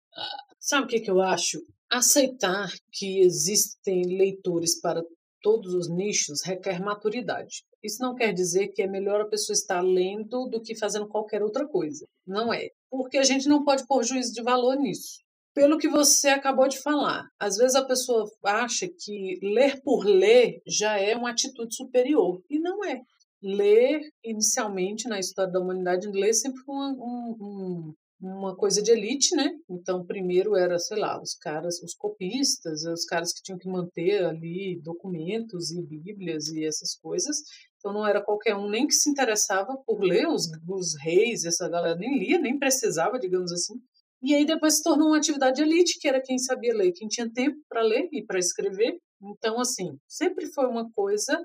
Sabe 0.59 0.83
o 0.83 0.87
que, 0.87 0.99
que 0.99 1.09
eu 1.09 1.21
acho? 1.21 1.59
Aceitar 1.89 2.69
que 2.91 3.21
existem 3.21 4.03
leitores 4.17 4.79
para 4.79 5.01
todos 5.41 5.74
os 5.74 5.89
nichos 5.89 6.41
requer 6.44 6.81
maturidade. 6.81 7.63
Isso 7.83 8.01
não 8.01 8.15
quer 8.15 8.33
dizer 8.33 8.69
que 8.69 8.81
é 8.81 8.88
melhor 8.88 9.21
a 9.21 9.27
pessoa 9.27 9.53
estar 9.53 9.81
lendo 9.81 10.47
do 10.47 10.62
que 10.62 10.75
fazendo 10.75 11.07
qualquer 11.07 11.41
outra 11.41 11.68
coisa. 11.68 12.06
Não 12.25 12.53
é. 12.53 12.69
Porque 12.89 13.18
a 13.18 13.24
gente 13.24 13.47
não 13.47 13.63
pode 13.63 13.86
pôr 13.88 14.03
juízo 14.03 14.33
de 14.33 14.41
valor 14.41 14.75
nisso. 14.75 15.19
Pelo 15.53 15.77
que 15.77 15.88
você 15.88 16.30
acabou 16.30 16.68
de 16.68 16.80
falar, 16.80 17.27
às 17.39 17.57
vezes 17.57 17.75
a 17.75 17.86
pessoa 17.86 18.30
acha 18.44 18.88
que 18.88 19.39
ler 19.41 19.81
por 19.81 20.06
ler 20.06 20.62
já 20.65 21.00
é 21.00 21.15
uma 21.15 21.31
atitude 21.31 21.75
superior. 21.75 22.42
E 22.50 22.59
não 22.59 22.83
é. 22.85 23.01
Ler, 23.42 24.01
inicialmente, 24.24 25.07
na 25.07 25.19
história 25.19 25.51
da 25.51 25.59
humanidade, 25.59 26.07
ler 26.07 26.33
sempre 26.33 26.62
foi 26.62 26.75
um, 26.75 27.38
um, 27.39 27.94
uma 28.21 28.56
coisa 28.56 28.81
de 28.81 28.92
elite, 28.92 29.36
né? 29.36 29.50
Então, 29.69 30.06
primeiro 30.06 30.56
era, 30.56 30.77
sei 30.77 30.98
lá, 30.98 31.21
os 31.21 31.36
caras, 31.36 31.81
os 31.81 31.94
copistas, 31.94 32.83
os 32.83 33.06
caras 33.06 33.31
que 33.31 33.42
tinham 33.42 33.57
que 33.57 33.69
manter 33.69 34.25
ali 34.25 34.80
documentos 34.81 35.71
e 35.71 35.81
bíblias 35.81 36.48
e 36.50 36.66
essas 36.66 36.95
coisas. 36.95 37.38
Então, 37.77 37.94
não 37.94 38.06
era 38.06 38.21
qualquer 38.21 38.56
um 38.56 38.69
nem 38.69 38.86
que 38.86 38.94
se 38.94 39.10
interessava 39.10 39.77
por 39.86 40.01
ler, 40.01 40.27
os, 40.27 40.50
os 40.68 40.95
reis, 41.01 41.45
essa 41.45 41.69
galera 41.69 41.95
nem 41.95 42.19
lia, 42.19 42.39
nem 42.39 42.60
precisava, 42.60 43.18
digamos 43.18 43.51
assim. 43.54 43.75
E 44.21 44.36
aí 44.36 44.45
depois 44.45 44.75
se 44.75 44.83
tornou 44.83 45.07
uma 45.07 45.18
atividade 45.18 45.56
de 45.56 45.62
elite, 45.62 45.98
que 45.98 46.07
era 46.07 46.21
quem 46.21 46.38
sabia 46.38 46.75
ler, 46.75 46.92
quem 46.92 47.07
tinha 47.07 47.31
tempo 47.31 47.57
para 47.69 47.81
ler 47.81 48.10
e 48.12 48.21
para 48.25 48.38
escrever. 48.38 49.00
Então, 49.21 49.60
assim, 49.62 49.98
sempre 50.07 50.45
foi 50.48 50.68
uma 50.68 50.92
coisa, 50.92 51.42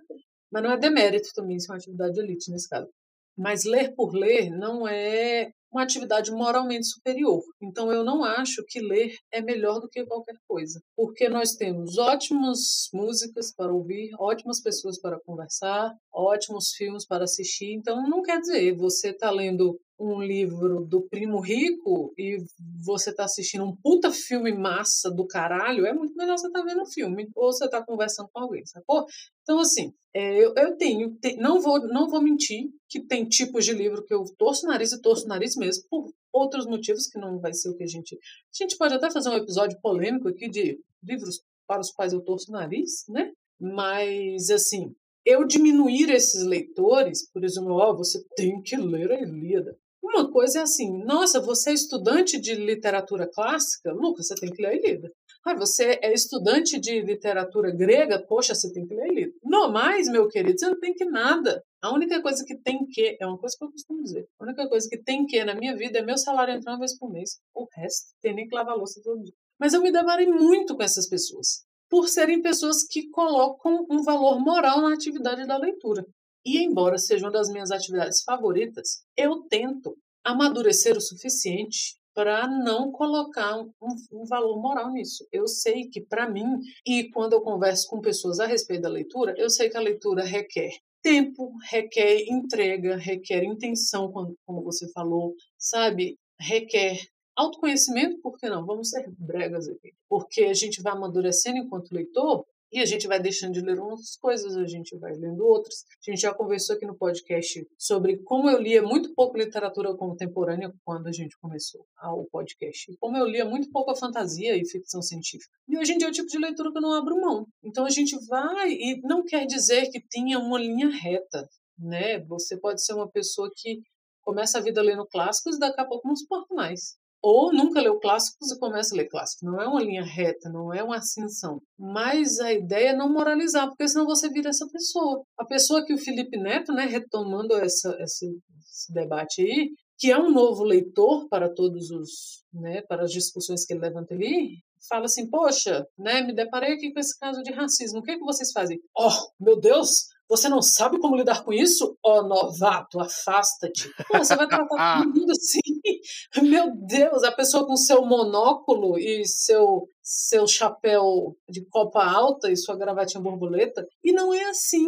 mas 0.51 0.63
não 0.63 0.73
é 0.73 0.77
demérito 0.77 1.29
também, 1.35 1.57
isso 1.57 1.71
é 1.71 1.73
uma 1.73 1.79
atividade 1.79 2.15
de 2.15 2.21
elite 2.21 2.51
nesse 2.51 2.69
caso. 2.69 2.89
Mas 3.37 3.65
ler 3.65 3.95
por 3.95 4.13
ler 4.13 4.51
não 4.51 4.87
é 4.87 5.53
uma 5.75 5.83
atividade 5.83 6.31
moralmente 6.31 6.87
superior. 6.87 7.43
Então, 7.61 7.93
eu 7.93 8.05
não 8.05 8.23
acho 8.23 8.65
que 8.69 8.81
ler 8.81 9.17
é 9.33 9.43
melhor 9.43 9.81
do 9.81 9.89
que 9.89 10.07
qualquer 10.07 10.37
coisa, 10.47 10.81
porque 10.97 11.29
nós 11.29 11.55
temos 11.57 11.99
ótimas 11.99 12.89
músicas 12.93 13.53
para 13.55 13.73
ouvir, 13.73 14.11
ótimas 14.19 14.63
pessoas 14.63 15.01
para 15.01 15.19
conversar, 15.21 15.93
ótimos 16.13 16.73
filmes 16.77 17.07
para 17.07 17.25
assistir. 17.25 17.73
Então, 17.75 18.09
não 18.09 18.23
quer 18.23 18.39
dizer 18.41 18.77
você 18.77 19.11
está 19.11 19.31
lendo 19.31 19.79
um 19.99 20.23
livro 20.23 20.85
do 20.85 21.03
Primo 21.03 21.41
Rico 21.41 22.13
e 22.19 22.39
você 22.85 23.11
está 23.11 23.25
assistindo 23.25 23.65
um 23.65 23.77
puta 23.77 24.11
filme 24.11 24.53
massa 24.53 25.11
do 25.11 25.27
caralho, 25.27 25.87
é 25.87 25.93
muito 25.93 26.15
melhor 26.17 26.37
você 26.37 26.51
tá 26.51 26.63
vendo 26.63 26.83
um 26.83 26.87
filme 26.87 27.29
ou 27.35 27.53
você 27.53 27.67
está 27.67 27.85
conversando 27.85 28.29
com 28.33 28.41
alguém, 28.41 28.67
sacou? 28.67 29.05
Então, 29.43 29.59
assim, 29.61 29.93
é, 30.13 30.45
eu, 30.45 30.53
eu 30.57 30.77
tenho, 30.77 31.15
te, 31.17 31.37
não, 31.37 31.61
vou, 31.61 31.87
não 31.89 32.09
vou 32.09 32.21
mentir 32.21 32.71
que 32.89 33.01
tem 33.01 33.25
tipos 33.29 33.65
de 33.65 33.73
livro 33.73 34.05
que 34.05 34.15
eu 34.15 34.25
torço 34.37 34.67
o 34.67 34.69
nariz 34.69 34.93
e 34.93 35.01
torço 35.01 35.27
o 35.27 35.29
nariz 35.29 35.57
mesmo, 35.57 35.85
por 35.89 36.13
outros 36.33 36.67
motivos 36.67 37.07
que 37.07 37.19
não 37.19 37.39
vai 37.39 37.53
ser 37.53 37.71
o 37.71 37.77
que 37.77 37.85
a 37.85 37.89
gente. 37.89 38.17
A 38.17 38.65
gente 38.65 38.77
pode 38.77 38.95
até 38.95 39.11
fazer 39.11 39.29
um 39.29 39.37
episódio 39.37 39.79
polêmico 39.81 40.29
aqui 40.29 40.49
de 40.49 40.79
livros 41.03 41.41
para 41.67 41.81
os 41.81 41.91
quais 41.91 42.13
eu 42.13 42.21
torço 42.21 42.51
o 42.51 42.53
nariz, 42.53 43.05
né? 43.09 43.33
Mas, 43.61 44.51
assim, 44.51 44.95
eu 45.25 45.47
diminuir 45.47 46.11
esses 46.11 46.45
leitores, 46.45 47.31
por 47.31 47.45
exemplo, 47.45 47.73
oh, 47.75 47.97
você 47.97 48.23
tem 48.37 48.61
que 48.61 48.77
ler 48.77 49.11
a 49.11 49.21
Ilíada. 49.21 49.77
Uma 50.15 50.31
coisa 50.31 50.61
é 50.61 50.63
assim, 50.63 50.97
nossa, 51.05 51.41
você 51.41 51.71
é 51.71 51.75
estudante 51.75 52.41
de 52.41 52.55
literatura 52.55 53.29
clássica? 53.29 53.93
Lucas, 53.93 54.29
você 54.29 54.37
tem 54.37 54.49
que 54.49 54.63
ler 54.63 54.77
Ilíada. 54.77 55.11
Ah, 55.45 55.57
você 55.57 55.99
é 56.01 56.15
estudante 56.15 56.79
de 56.79 57.01
literatura 57.03 57.75
grega? 57.75 58.25
Poxa, 58.25 58.55
você 58.55 58.73
tem 58.73 58.87
que 58.87 58.95
ler 58.95 59.11
Ilíada. 59.11 59.33
Não 59.43 59.73
mais, 59.73 60.09
meu 60.09 60.29
querido, 60.29 60.57
você 60.57 60.67
não 60.67 60.79
tem 60.79 60.95
que 60.95 61.05
nada. 61.05 61.61
A 61.83 61.93
única 61.93 62.23
coisa 62.23 62.45
que 62.47 62.57
tem 62.57 62.87
que, 62.87 63.19
é 63.21 63.27
uma 63.27 63.37
coisa 63.37 63.57
que 63.59 63.65
eu 63.65 63.73
costumo 63.73 64.05
dizer, 64.05 64.25
a 64.39 64.45
única 64.45 64.69
coisa 64.69 64.89
que 64.89 65.03
tem 65.03 65.27
que 65.27 65.45
na 65.45 65.57
minha 65.57 65.77
vida 65.77 65.99
é 65.99 66.03
meu 66.03 66.17
salário 66.17 66.55
entrar 66.55 66.75
uma 66.75 66.79
vez 66.79 66.97
por 66.97 67.11
mês. 67.11 67.41
O 67.53 67.67
resto, 67.75 68.13
tem 68.23 68.37
nem 68.37 68.47
que 68.47 68.55
lavar 68.55 68.77
louça 68.77 69.01
todo 69.03 69.21
dia. 69.21 69.35
Mas 69.59 69.75
eu 69.75 69.83
me 69.83 69.91
deparei 69.91 70.29
muito 70.29 70.77
com 70.77 70.83
essas 70.85 71.09
pessoas, 71.09 71.65
por 71.91 72.09
serem 72.09 72.41
pessoas 72.41 72.87
que 72.89 73.11
colocam 73.11 73.85
um 73.91 74.01
valor 74.05 74.39
moral 74.39 74.81
na 74.81 74.95
atividade 74.95 75.45
da 75.45 75.59
leitura. 75.59 76.07
E 76.47 76.63
embora 76.63 76.99
seja 76.99 77.25
uma 77.25 77.33
das 77.33 77.49
minhas 77.49 77.71
atividades 77.71 78.23
favoritas, 78.23 79.03
eu 79.17 79.43
tento 79.49 79.97
amadurecer 80.25 80.97
o 80.97 81.01
suficiente 81.01 81.97
para 82.15 82.47
não 82.47 82.93
colocar 82.93 83.59
um, 83.59 83.71
um, 84.13 84.25
valor 84.25 84.61
moral 84.61 84.93
nisso. 84.93 85.27
Eu 85.33 85.49
sei 85.49 85.89
que, 85.89 86.01
para 86.01 86.31
mim, 86.31 86.47
e 86.87 87.11
quando 87.11 87.33
eu 87.33 87.41
converso 87.41 87.89
com 87.89 88.01
pessoas 88.01 88.39
a 88.39 88.47
respeito 88.47 88.83
da 88.83 88.89
leitura, 88.89 89.35
eu 89.37 89.51
sei 89.51 89.69
que 89.69 89.77
a 89.77 89.81
leitura 89.81 90.25
requer 90.25 90.71
tempo, 91.03 91.53
requer 91.69 92.25
entrega, 92.31 92.97
requer 92.97 93.45
intenção, 93.45 94.11
como 94.11 94.63
você 94.63 94.91
falou, 94.93 95.35
sabe? 95.59 96.17
Requer 96.39 96.99
autoconhecimento, 97.37 98.21
por 98.23 98.39
que 98.39 98.49
não? 98.49 98.65
Vamos 98.65 98.91
ser 98.91 99.11
bregas 99.19 99.69
aqui. 99.69 99.93
Porque 100.09 100.45
a 100.45 100.55
gente 100.55 100.81
vai 100.81 100.93
amadurecendo 100.93 101.59
enquanto 101.59 101.93
leitor 101.93 102.47
e 102.75 102.81
a 102.81 102.85
gente 102.85 103.07
vai 103.07 103.21
deixando 103.21 103.53
de 103.53 103.61
ler 103.61 103.79
umas 103.79 104.17
coisas, 104.17 104.57
a 104.57 104.67
gente 104.67 104.99
vai 104.99 105.15
lendo 105.15 105.47
outras. 105.47 105.85
A 106.05 106.11
gente 106.11 106.21
já 106.21 106.35
conversou 106.35 106.75
aqui 106.75 106.85
no 106.85 106.97
podcast 106.97 107.65
sobre 107.79 108.19
como 108.25 108.51
eu 108.51 108.61
lia 108.61 108.83
muito 108.83 109.15
pouco 109.15 109.39
literatura 109.39 109.95
contemporânea 109.95 110.75
quando 110.85 111.07
a 111.07 111.13
gente 111.13 111.39
começou 111.39 111.87
o 112.03 112.25
podcast. 112.25 112.91
E 112.91 112.97
como 112.97 113.17
eu 113.17 113.27
lia 113.27 113.45
muito 113.45 113.71
pouco 113.71 113.93
a 113.93 113.97
fantasia 113.97 114.57
e 114.57 114.69
ficção 114.69 115.01
científica. 115.01 115.55
E 115.69 115.79
hoje 115.79 115.93
em 115.93 115.99
dia 115.99 116.09
é 116.09 116.11
o 116.11 116.13
tipo 116.13 116.27
de 116.27 116.37
leitura 116.37 116.73
que 116.73 116.79
eu 116.79 116.83
não 116.83 116.95
abro 116.95 117.21
mão. 117.21 117.47
Então 117.63 117.87
a 117.87 117.91
gente 117.91 118.19
vai, 118.27 118.73
e 118.73 119.01
não 119.05 119.25
quer 119.25 119.47
dizer 119.47 119.89
que 119.91 120.03
tenha 120.11 120.41
uma 120.41 120.59
linha 120.59 120.89
reta, 120.89 121.49
né? 121.79 122.19
Você 122.25 122.59
pode 122.59 122.85
ser 122.85 122.95
uma 122.95 123.09
pessoa 123.09 123.49
que 123.55 123.83
começa 124.21 124.59
a 124.59 124.61
vida 124.61 124.83
lendo 124.83 125.07
clássicos 125.07 125.55
e 125.57 125.61
daqui 125.61 125.81
a 125.81 125.87
pouco 125.87 126.09
não 126.09 126.17
suporta 126.17 126.53
mais 126.53 126.97
ou 127.25 127.51
nunca 127.51 127.81
leu 127.81 127.99
clássicos 127.99 128.53
e 128.53 128.59
começa 128.59 128.95
a 128.95 128.99
ler 128.99 129.09
clássicos. 129.09 129.51
Não 129.51 129.59
é 129.59 129.67
uma 129.67 129.83
linha 129.83 130.05
reta, 130.05 130.51
não 130.51 130.75
é 130.75 130.83
uma 130.83 130.99
ascensão. 130.99 131.59
Mas 131.79 132.39
a 132.39 132.53
ideia 132.53 132.91
é 132.91 132.97
não 132.97 133.11
moralizar, 133.11 133.67
porque 133.67 133.89
senão 133.89 134.05
você 134.05 134.29
vira 134.29 134.51
essa 134.51 134.69
pessoa. 134.69 135.25
A 135.39 135.47
pessoa 135.47 135.83
que 135.87 135.95
o 135.95 135.99
Felipe 135.99 136.37
Neto, 136.37 136.71
né, 136.75 136.85
retomando 136.85 137.55
essa, 137.55 137.97
esse, 138.01 138.27
esse 138.27 138.93
debate 138.93 139.41
aí, 139.41 139.71
que 139.99 140.13
é 140.13 140.19
um 140.19 140.31
novo 140.31 140.65
leitor 140.65 141.27
para 141.31 141.49
todos 141.49 141.91
os, 141.91 142.45
né, 142.53 142.83
para 142.83 143.05
as 143.05 143.11
discussões 143.11 143.65
que 143.65 143.73
ele 143.73 143.81
levanta 143.81 144.13
ali, 144.13 144.59
fala 144.87 145.07
assim, 145.07 145.31
poxa, 145.31 145.83
né, 145.99 146.21
me 146.21 146.35
deparei 146.35 146.75
aqui 146.75 146.93
com 146.93 147.01
esse 147.01 147.19
caso 147.19 147.43
de 147.43 147.53
racismo, 147.53 148.01
o 148.01 148.03
que 148.03 148.11
é 148.11 148.19
que 148.19 148.25
vocês 148.25 148.53
fazem? 148.53 148.79
Oh, 148.95 149.43
meu 149.43 149.59
Deus, 149.59 150.09
você 150.29 150.49
não 150.49 150.63
sabe 150.63 150.99
como 150.99 151.17
lidar 151.17 151.45
com 151.45 151.53
isso? 151.53 151.97
Ó, 152.05 152.21
oh, 152.21 152.29
novato, 152.29 153.01
afasta-te. 153.01 153.91
Você 154.13 154.37
vai 154.37 154.47
tratar 154.47 154.67
todo 155.05 155.15
mundo 155.15 155.31
assim. 155.31 155.61
Meu 156.43 156.73
Deus, 156.87 157.23
a 157.23 157.33
pessoa 157.33 157.67
com 157.67 157.77
seu 157.77 158.05
monóculo 158.05 158.99
e 158.99 159.27
seu, 159.27 159.87
seu 160.03 160.47
chapéu 160.47 161.37
de 161.49 161.65
copa 161.69 162.05
alta 162.05 162.51
e 162.51 162.57
sua 162.57 162.77
gravatinha 162.77 163.23
borboleta. 163.23 163.87
E 164.03 164.13
não 164.13 164.33
é 164.33 164.45
assim. 164.45 164.87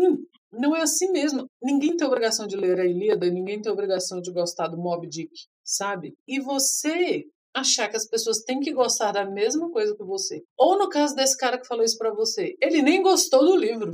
Não 0.52 0.74
é 0.74 0.82
assim 0.82 1.10
mesmo. 1.10 1.46
Ninguém 1.62 1.96
tem 1.96 2.06
obrigação 2.06 2.46
de 2.46 2.56
ler 2.56 2.80
a 2.80 2.86
Ilíada, 2.86 3.30
ninguém 3.30 3.60
tem 3.60 3.70
obrigação 3.70 4.20
de 4.20 4.32
gostar 4.32 4.68
do 4.68 4.78
Mob 4.78 5.06
Dick, 5.06 5.30
sabe? 5.62 6.14
E 6.26 6.40
você 6.40 7.24
achar 7.54 7.88
que 7.88 7.96
as 7.96 8.06
pessoas 8.06 8.38
têm 8.38 8.60
que 8.60 8.72
gostar 8.72 9.12
da 9.12 9.24
mesma 9.24 9.70
coisa 9.70 9.94
que 9.94 10.04
você. 10.04 10.42
Ou 10.56 10.78
no 10.78 10.88
caso 10.88 11.14
desse 11.14 11.36
cara 11.36 11.58
que 11.58 11.66
falou 11.66 11.84
isso 11.84 11.98
para 11.98 12.14
você, 12.14 12.54
ele 12.60 12.82
nem 12.82 13.02
gostou 13.02 13.44
do 13.44 13.56
livro. 13.56 13.92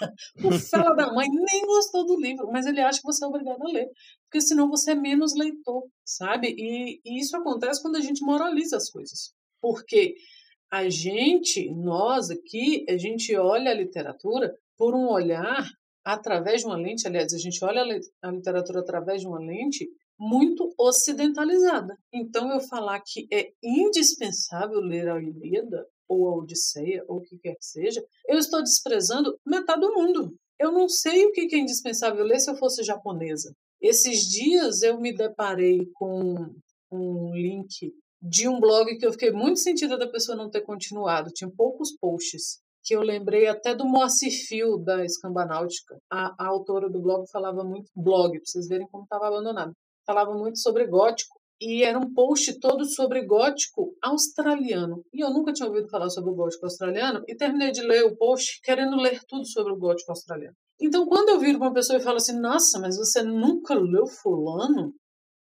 o 0.44 0.52
fela 0.52 0.94
da 0.94 1.12
mãe 1.12 1.28
nem 1.28 1.66
gostou 1.66 2.06
do 2.06 2.20
livro, 2.20 2.50
mas 2.50 2.66
ele 2.66 2.80
acha 2.80 3.00
que 3.00 3.06
você 3.06 3.24
é 3.24 3.28
obrigado 3.28 3.62
a 3.62 3.70
ler, 3.70 3.88
porque 4.24 4.40
senão 4.40 4.68
você 4.68 4.92
é 4.92 4.94
menos 4.94 5.34
leitor, 5.34 5.84
sabe? 6.04 6.54
E, 6.56 7.00
e 7.04 7.20
isso 7.20 7.36
acontece 7.36 7.82
quando 7.82 7.96
a 7.96 8.00
gente 8.00 8.24
moraliza 8.24 8.76
as 8.76 8.90
coisas, 8.90 9.32
porque 9.60 10.14
a 10.70 10.88
gente, 10.88 11.70
nós 11.70 12.30
aqui, 12.30 12.84
a 12.88 12.96
gente 12.96 13.34
olha 13.36 13.70
a 13.70 13.74
literatura 13.74 14.52
por 14.76 14.94
um 14.94 15.08
olhar 15.08 15.64
através 16.04 16.60
de 16.60 16.66
uma 16.66 16.76
lente, 16.76 17.06
aliás, 17.06 17.32
a 17.32 17.38
gente 17.38 17.64
olha 17.64 17.82
a 18.22 18.30
literatura 18.30 18.80
através 18.80 19.20
de 19.20 19.26
uma 19.26 19.40
lente 19.40 19.88
muito 20.18 20.72
ocidentalizada. 20.78 21.96
Então, 22.12 22.52
eu 22.52 22.60
falar 22.60 23.00
que 23.04 23.26
é 23.32 23.50
indispensável 23.62 24.80
ler 24.80 25.08
a 25.08 25.20
Ilíada 25.20 25.86
ou 26.08 26.28
a 26.28 26.36
Odisseia, 26.36 27.04
ou 27.08 27.18
o 27.18 27.22
que 27.22 27.38
quer 27.38 27.54
que 27.54 27.64
seja, 27.64 28.04
eu 28.28 28.38
estou 28.38 28.62
desprezando 28.62 29.36
metade 29.46 29.80
do 29.80 29.92
mundo. 29.92 30.34
Eu 30.58 30.72
não 30.72 30.88
sei 30.88 31.26
o 31.26 31.32
que 31.32 31.54
é 31.54 31.58
indispensável 31.58 32.24
ler 32.24 32.40
se 32.40 32.50
eu 32.50 32.56
fosse 32.56 32.82
japonesa. 32.82 33.52
Esses 33.80 34.20
dias 34.22 34.82
eu 34.82 34.98
me 34.98 35.14
deparei 35.14 35.86
com 35.94 36.54
um 36.90 37.34
link 37.34 37.92
de 38.22 38.48
um 38.48 38.58
blog 38.58 38.96
que 38.96 39.06
eu 39.06 39.12
fiquei 39.12 39.30
muito 39.30 39.60
sentida 39.60 39.98
da 39.98 40.08
pessoa 40.08 40.36
não 40.36 40.50
ter 40.50 40.62
continuado. 40.62 41.30
Tinha 41.30 41.50
poucos 41.54 41.94
posts 42.00 42.60
que 42.82 42.94
eu 42.94 43.02
lembrei 43.02 43.46
até 43.48 43.74
do 43.74 43.84
Moacir 43.84 44.32
Fio 44.46 44.78
da 44.78 45.04
Escambanáutica. 45.04 45.98
A, 46.10 46.34
a 46.38 46.46
autora 46.46 46.88
do 46.88 47.02
blog 47.02 47.28
falava 47.30 47.62
muito 47.64 47.90
blog, 47.94 48.30
para 48.30 48.40
vocês 48.44 48.68
verem 48.68 48.86
como 48.88 49.04
estava 49.04 49.26
abandonado. 49.26 49.72
Falava 50.06 50.32
muito 50.32 50.58
sobre 50.58 50.86
gótico 50.86 51.36
e 51.60 51.82
era 51.82 51.98
um 51.98 52.12
post 52.12 52.58
todo 52.60 52.84
sobre 52.84 53.24
gótico 53.24 53.94
australiano. 54.02 55.02
E 55.12 55.22
eu 55.22 55.30
nunca 55.30 55.52
tinha 55.52 55.68
ouvido 55.68 55.88
falar 55.88 56.10
sobre 56.10 56.30
o 56.30 56.34
gótico 56.34 56.66
australiano 56.66 57.22
e 57.26 57.34
terminei 57.34 57.72
de 57.72 57.82
ler 57.82 58.04
o 58.04 58.16
post 58.16 58.60
querendo 58.62 58.96
ler 58.96 59.20
tudo 59.26 59.46
sobre 59.46 59.72
o 59.72 59.78
gótico 59.78 60.12
australiano. 60.12 60.54
Então, 60.80 61.06
quando 61.06 61.30
eu 61.30 61.40
viro 61.40 61.58
uma 61.58 61.72
pessoa 61.72 61.98
e 61.98 62.02
falo 62.02 62.16
assim, 62.16 62.38
nossa, 62.38 62.78
mas 62.78 62.96
você 62.96 63.22
nunca 63.22 63.74
leu 63.74 64.06
fulano? 64.06 64.92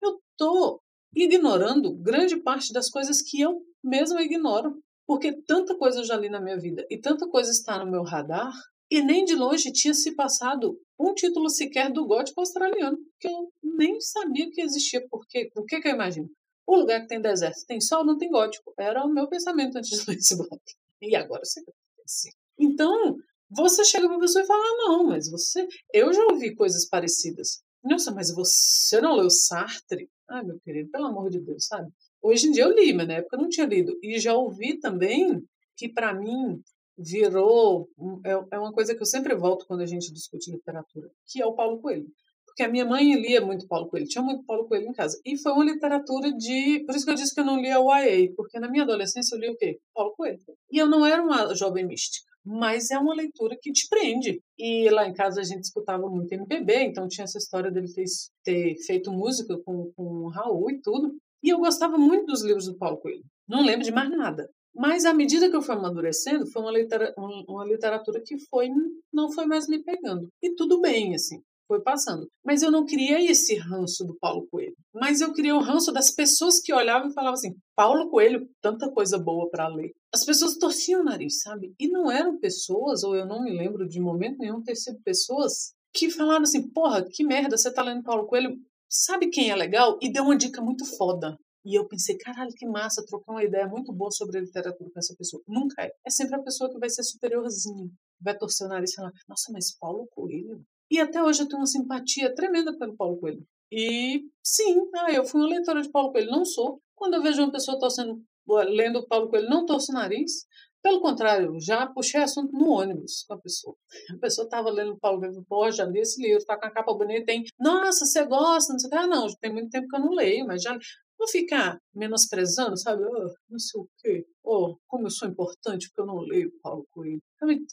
Eu 0.03 0.19
tô 0.37 0.81
ignorando 1.15 1.97
grande 1.97 2.41
parte 2.41 2.73
das 2.73 2.89
coisas 2.89 3.21
que 3.21 3.41
eu 3.41 3.61
mesma 3.83 4.23
ignoro. 4.23 4.75
Porque 5.07 5.43
tanta 5.43 5.77
coisa 5.77 6.01
eu 6.01 6.05
já 6.05 6.17
li 6.17 6.31
na 6.31 6.41
minha 6.41 6.59
vida 6.59 6.87
e 6.91 6.99
tanta 6.99 7.29
coisa 7.29 7.51
está 7.51 7.79
no 7.79 7.91
meu 7.91 8.03
radar 8.03 8.53
e 8.91 9.03
nem 9.03 9.25
de 9.25 9.35
longe 9.35 9.73
tinha 9.73 9.95
se 9.95 10.15
passado 10.15 10.79
um 10.99 11.15
título 11.15 11.49
sequer 11.49 11.93
do 11.93 12.07
gótico 12.07 12.41
australiano, 12.41 12.99
que 13.19 13.29
eu 13.29 13.51
nem 13.63 14.01
sabia 14.01 14.51
que 14.51 14.61
existia. 14.61 15.05
Porque, 15.11 15.51
o 15.57 15.65
que, 15.65 15.81
que 15.81 15.89
eu 15.89 15.93
imagino? 15.93 16.29
O 16.67 16.77
lugar 16.77 17.03
que 17.03 17.09
tem 17.09 17.21
deserto 17.21 17.67
tem 17.67 17.81
sol, 17.81 18.05
não 18.05 18.17
tem 18.17 18.31
gótico. 18.31 18.73
Era 18.79 19.05
o 19.05 19.13
meu 19.13 19.29
pensamento 19.29 19.77
antes 19.77 19.91
de 19.91 20.11
ler 20.11 20.17
esse 20.17 20.37
blog. 20.37 20.61
E 21.03 21.17
agora 21.17 21.45
você 21.45 21.61
assim. 22.05 22.31
Então, 22.59 23.17
você 23.51 23.85
chega 23.85 24.07
para 24.07 24.17
a 24.17 24.21
pessoa 24.21 24.45
e 24.45 24.47
fala: 24.47 24.63
ah, 24.63 24.77
não, 24.79 25.05
mas 25.05 25.31
você. 25.31 25.67
Eu 25.93 26.13
já 26.13 26.23
ouvi 26.27 26.55
coisas 26.55 26.89
parecidas. 26.89 27.63
Nossa, 27.83 28.11
mas 28.13 28.35
você 28.35 29.01
não 29.01 29.17
leu 29.17 29.29
Sartre? 29.29 30.09
Ai, 30.29 30.43
meu 30.43 30.59
querido, 30.61 30.91
pelo 30.91 31.07
amor 31.07 31.29
de 31.29 31.41
Deus, 31.41 31.67
sabe? 31.67 31.91
Hoje 32.23 32.49
em 32.49 32.53
dia 32.53 32.65
eu 32.65 32.73
li, 32.73 32.95
mas 32.95 33.07
na 33.07 33.15
época 33.15 33.37
eu 33.37 33.43
não 33.43 33.49
tinha 33.49 33.67
lido. 33.67 33.99
E 34.03 34.19
já 34.19 34.35
ouvi 34.35 34.79
também 34.79 35.43
que, 35.77 35.89
para 35.89 36.15
mim, 36.15 36.63
virou. 36.97 37.89
É, 38.25 38.57
é 38.57 38.59
uma 38.59 38.73
coisa 38.73 38.95
que 38.95 39.03
eu 39.03 39.07
sempre 39.07 39.35
volto 39.35 39.67
quando 39.67 39.81
a 39.81 39.87
gente 39.87 40.13
discute 40.13 40.51
literatura, 40.51 41.09
que 41.27 41.41
é 41.41 41.47
o 41.47 41.55
Paulo 41.55 41.81
Coelho. 41.81 42.07
Porque 42.47 42.63
a 42.63 42.69
minha 42.69 42.85
mãe 42.85 43.15
lia 43.15 43.45
muito 43.45 43.67
Paulo 43.67 43.89
Coelho, 43.89 44.07
tinha 44.07 44.23
muito 44.23 44.45
Paulo 44.45 44.69
Coelho 44.69 44.87
em 44.87 44.93
casa. 44.93 45.21
E 45.25 45.37
foi 45.37 45.53
uma 45.53 45.65
literatura 45.65 46.33
de. 46.33 46.85
Por 46.87 46.95
isso 46.95 47.05
que 47.05 47.11
eu 47.11 47.17
disse 47.17 47.35
que 47.35 47.41
eu 47.41 47.45
não 47.45 47.61
lia 47.61 47.81
o 47.81 47.93
YA, 47.93 48.33
porque 48.37 48.61
na 48.61 48.71
minha 48.71 48.85
adolescência 48.85 49.35
eu 49.35 49.41
li 49.41 49.51
o 49.51 49.57
quê? 49.57 49.79
Paulo 49.93 50.15
Coelho. 50.17 50.39
E 50.71 50.79
eu 50.79 50.89
não 50.89 51.05
era 51.05 51.23
uma 51.23 51.55
jovem 51.55 51.87
mística 51.87 52.35
mas 52.45 52.91
é 52.91 52.99
uma 52.99 53.15
leitura 53.15 53.57
que 53.61 53.73
te 53.73 53.89
prende. 53.89 54.43
E 54.59 54.91
lá 54.91 55.09
em 55.09 55.15
casa 55.15 55.41
a 55.41 55.45
gente 55.45 55.63
escutava 55.63 56.09
muito 56.09 56.31
MPB, 56.33 56.85
então 56.85 57.09
tinha 57.09 57.25
essa 57.25 57.39
história 57.39 57.71
dele 57.71 57.91
ter, 57.93 58.05
ter 58.45 58.77
feito 58.85 59.11
música 59.11 59.57
com, 59.65 59.91
com 59.97 60.03
o 60.03 60.29
Raul 60.29 60.71
e 60.71 60.81
tudo. 60.83 61.17
E 61.43 61.49
eu 61.49 61.59
gostava 61.59 61.97
muito 61.97 62.27
dos 62.27 62.43
livros 62.43 62.67
do 62.67 62.77
Paulo 62.77 62.99
Coelho. 62.99 63.25
Não 63.49 63.65
lembro 63.65 63.85
de 63.85 63.93
mais 63.93 64.11
nada. 64.11 64.49
Mas 64.75 65.05
à 65.05 65.15
medida 65.15 65.49
que 65.49 65.57
eu 65.57 65.63
fui 65.63 65.75
amadurecendo, 65.75 66.47
foi 66.51 66.63
uma, 66.63 66.73
litera 66.73 67.15
uma 67.17 67.65
literatura 67.65 68.21
que 68.25 68.37
foi 68.49 68.69
não 69.13 69.31
foi 69.31 69.47
mais 69.47 69.69
me 69.69 69.83
pegando. 69.83 70.29
E 70.43 70.55
tudo 70.55 70.81
bem, 70.81 71.15
assim, 71.15 71.41
foi 71.67 71.81
passando. 71.83 72.27
Mas 72.45 72.63
eu 72.63 72.71
não 72.71 72.85
criei 72.85 73.27
esse 73.27 73.57
ranço 73.57 74.05
do 74.05 74.17
Paulo 74.19 74.47
Coelho. 74.51 74.75
Mas 74.93 75.21
eu 75.21 75.33
criei 75.33 75.53
o 75.53 75.61
ranço 75.61 75.93
das 75.93 76.11
pessoas 76.11 76.61
que 76.61 76.73
olhavam 76.73 77.09
e 77.09 77.13
falavam 77.13 77.35
assim: 77.35 77.55
Paulo 77.77 78.11
Coelho, 78.11 78.49
tanta 78.61 78.91
coisa 78.91 79.19
boa 79.19 79.49
para 79.51 79.69
ler. 79.69 79.93
As 80.13 80.25
pessoas 80.25 80.57
torciam 80.57 81.01
o 81.01 81.05
nariz, 81.05 81.41
sabe? 81.41 81.73
E 81.79 81.89
não 81.89 82.11
eram 82.11 82.39
pessoas, 82.39 83.03
ou 83.03 83.17
eu 83.17 83.27
não 83.27 83.43
me 83.43 83.57
lembro 83.57 83.89
de 83.89 84.01
momento 84.01 84.39
nenhum 84.39 84.63
ter 84.63 84.77
sido 84.77 84.99
pessoas 85.05 85.73
que 85.93 86.11
falaram 86.11 86.43
assim: 86.43 86.69
porra, 86.71 87.05
que 87.09 87.25
merda, 87.25 87.57
você 87.57 87.73
tá 87.73 87.83
lendo 87.83 88.03
Paulo 88.03 88.27
Coelho. 88.27 88.57
Sabe 88.89 89.29
quem 89.29 89.51
é 89.51 89.57
legal? 89.57 89.99
E 90.01 90.13
deu 90.13 90.25
uma 90.25 90.37
dica 90.37 90.63
muito 90.63 90.85
foda. 90.85 91.37
E 91.65 91.75
eu 91.79 91.89
pensei, 91.89 92.19
caralho, 92.19 92.53
que 92.55 92.67
massa, 92.67 93.05
trocar 93.07 93.33
uma 93.33 93.45
ideia 93.45 93.67
muito 93.67 93.93
boa 93.93 94.11
sobre 94.11 94.39
a 94.39 94.41
literatura 94.43 94.91
com 94.91 94.99
essa 94.99 95.15
pessoa. 95.17 95.43
Nunca 95.49 95.83
é. 95.83 95.93
É 96.07 96.11
sempre 96.11 96.37
a 96.37 96.43
pessoa 96.43 96.71
que 96.71 96.79
vai 96.79 96.91
ser 96.91 97.03
superiorzinha, 97.03 97.89
vai 98.21 98.37
torcer 98.37 98.67
o 98.67 98.71
nariz 98.71 98.93
e 98.93 98.97
falar, 98.97 99.13
nossa, 99.27 99.51
mas 99.51 99.77
Paulo 99.79 100.07
Coelho? 100.09 100.63
E 100.91 101.01
até 101.01 101.23
hoje 101.23 101.43
eu 101.43 101.49
tenho 101.49 101.61
uma 101.61 101.67
simpatia 101.67 102.35
tremenda 102.35 102.77
pelo 102.77 102.97
Paulo 102.97 103.19
Coelho. 103.19 103.47
E 103.73 104.23
sim, 104.43 104.79
ah, 104.95 105.11
eu 105.11 105.25
fui 105.25 105.41
uma 105.41 105.49
leitora 105.49 105.81
de 105.81 105.91
Paulo 105.91 106.13
Coelho, 106.13 106.31
não 106.31 106.45
sou. 106.45 106.81
Quando 106.95 107.15
eu 107.15 107.23
vejo 107.23 107.43
uma 107.43 107.51
pessoa 107.51 107.79
torcendo, 107.79 108.23
lendo 108.69 109.07
Paulo 109.07 109.29
Coelho, 109.31 109.49
não 109.49 109.65
torço 109.65 109.91
o 109.91 109.95
nariz. 109.95 110.47
Pelo 110.83 111.01
contrário, 111.01 111.59
já 111.59 111.87
puxei 111.87 112.21
assunto 112.21 112.53
no 112.53 112.69
ônibus 112.69 113.25
com 113.27 113.33
a 113.33 113.39
pessoa. 113.39 113.75
A 114.15 114.19
pessoa 114.19 114.45
estava 114.45 114.71
lendo 114.71 114.99
Paulo 114.99 115.19
Coelho, 115.19 115.45
pô, 115.49 115.71
já 115.71 115.87
li 115.87 116.01
esse 116.01 116.23
livro, 116.23 116.45
tá 116.45 116.59
com 116.59 116.67
a 116.67 116.71
capa 116.71 116.93
bonita, 116.93 117.25
tem, 117.25 117.43
nossa, 117.59 118.05
você 118.05 118.23
gosta, 118.27 118.75
não 118.75 118.79
sei 118.79 118.89
o 118.89 118.91
que, 118.91 118.97
ah, 118.99 119.07
não, 119.07 119.27
tem 119.41 119.51
muito 119.51 119.71
tempo 119.71 119.89
que 119.89 119.97
eu 119.97 120.01
não 120.01 120.11
leio, 120.11 120.47
mas 120.47 120.63
já 120.63 120.79
não 121.25 121.29
ficar 121.29 121.79
menosprezando, 121.95 122.79
sabe? 122.79 123.03
Oh, 123.03 123.33
não 123.49 123.59
sei 123.59 123.81
o 123.81 123.89
quê. 123.99 124.27
Oh, 124.45 124.77
como 124.87 125.07
eu 125.07 125.11
sou 125.11 125.29
importante 125.29 125.89
porque 125.89 126.03
eu 126.03 126.07
não 126.07 126.19
leio 126.19 126.53
Paulo 126.63 126.87
Coelho. 126.91 127.21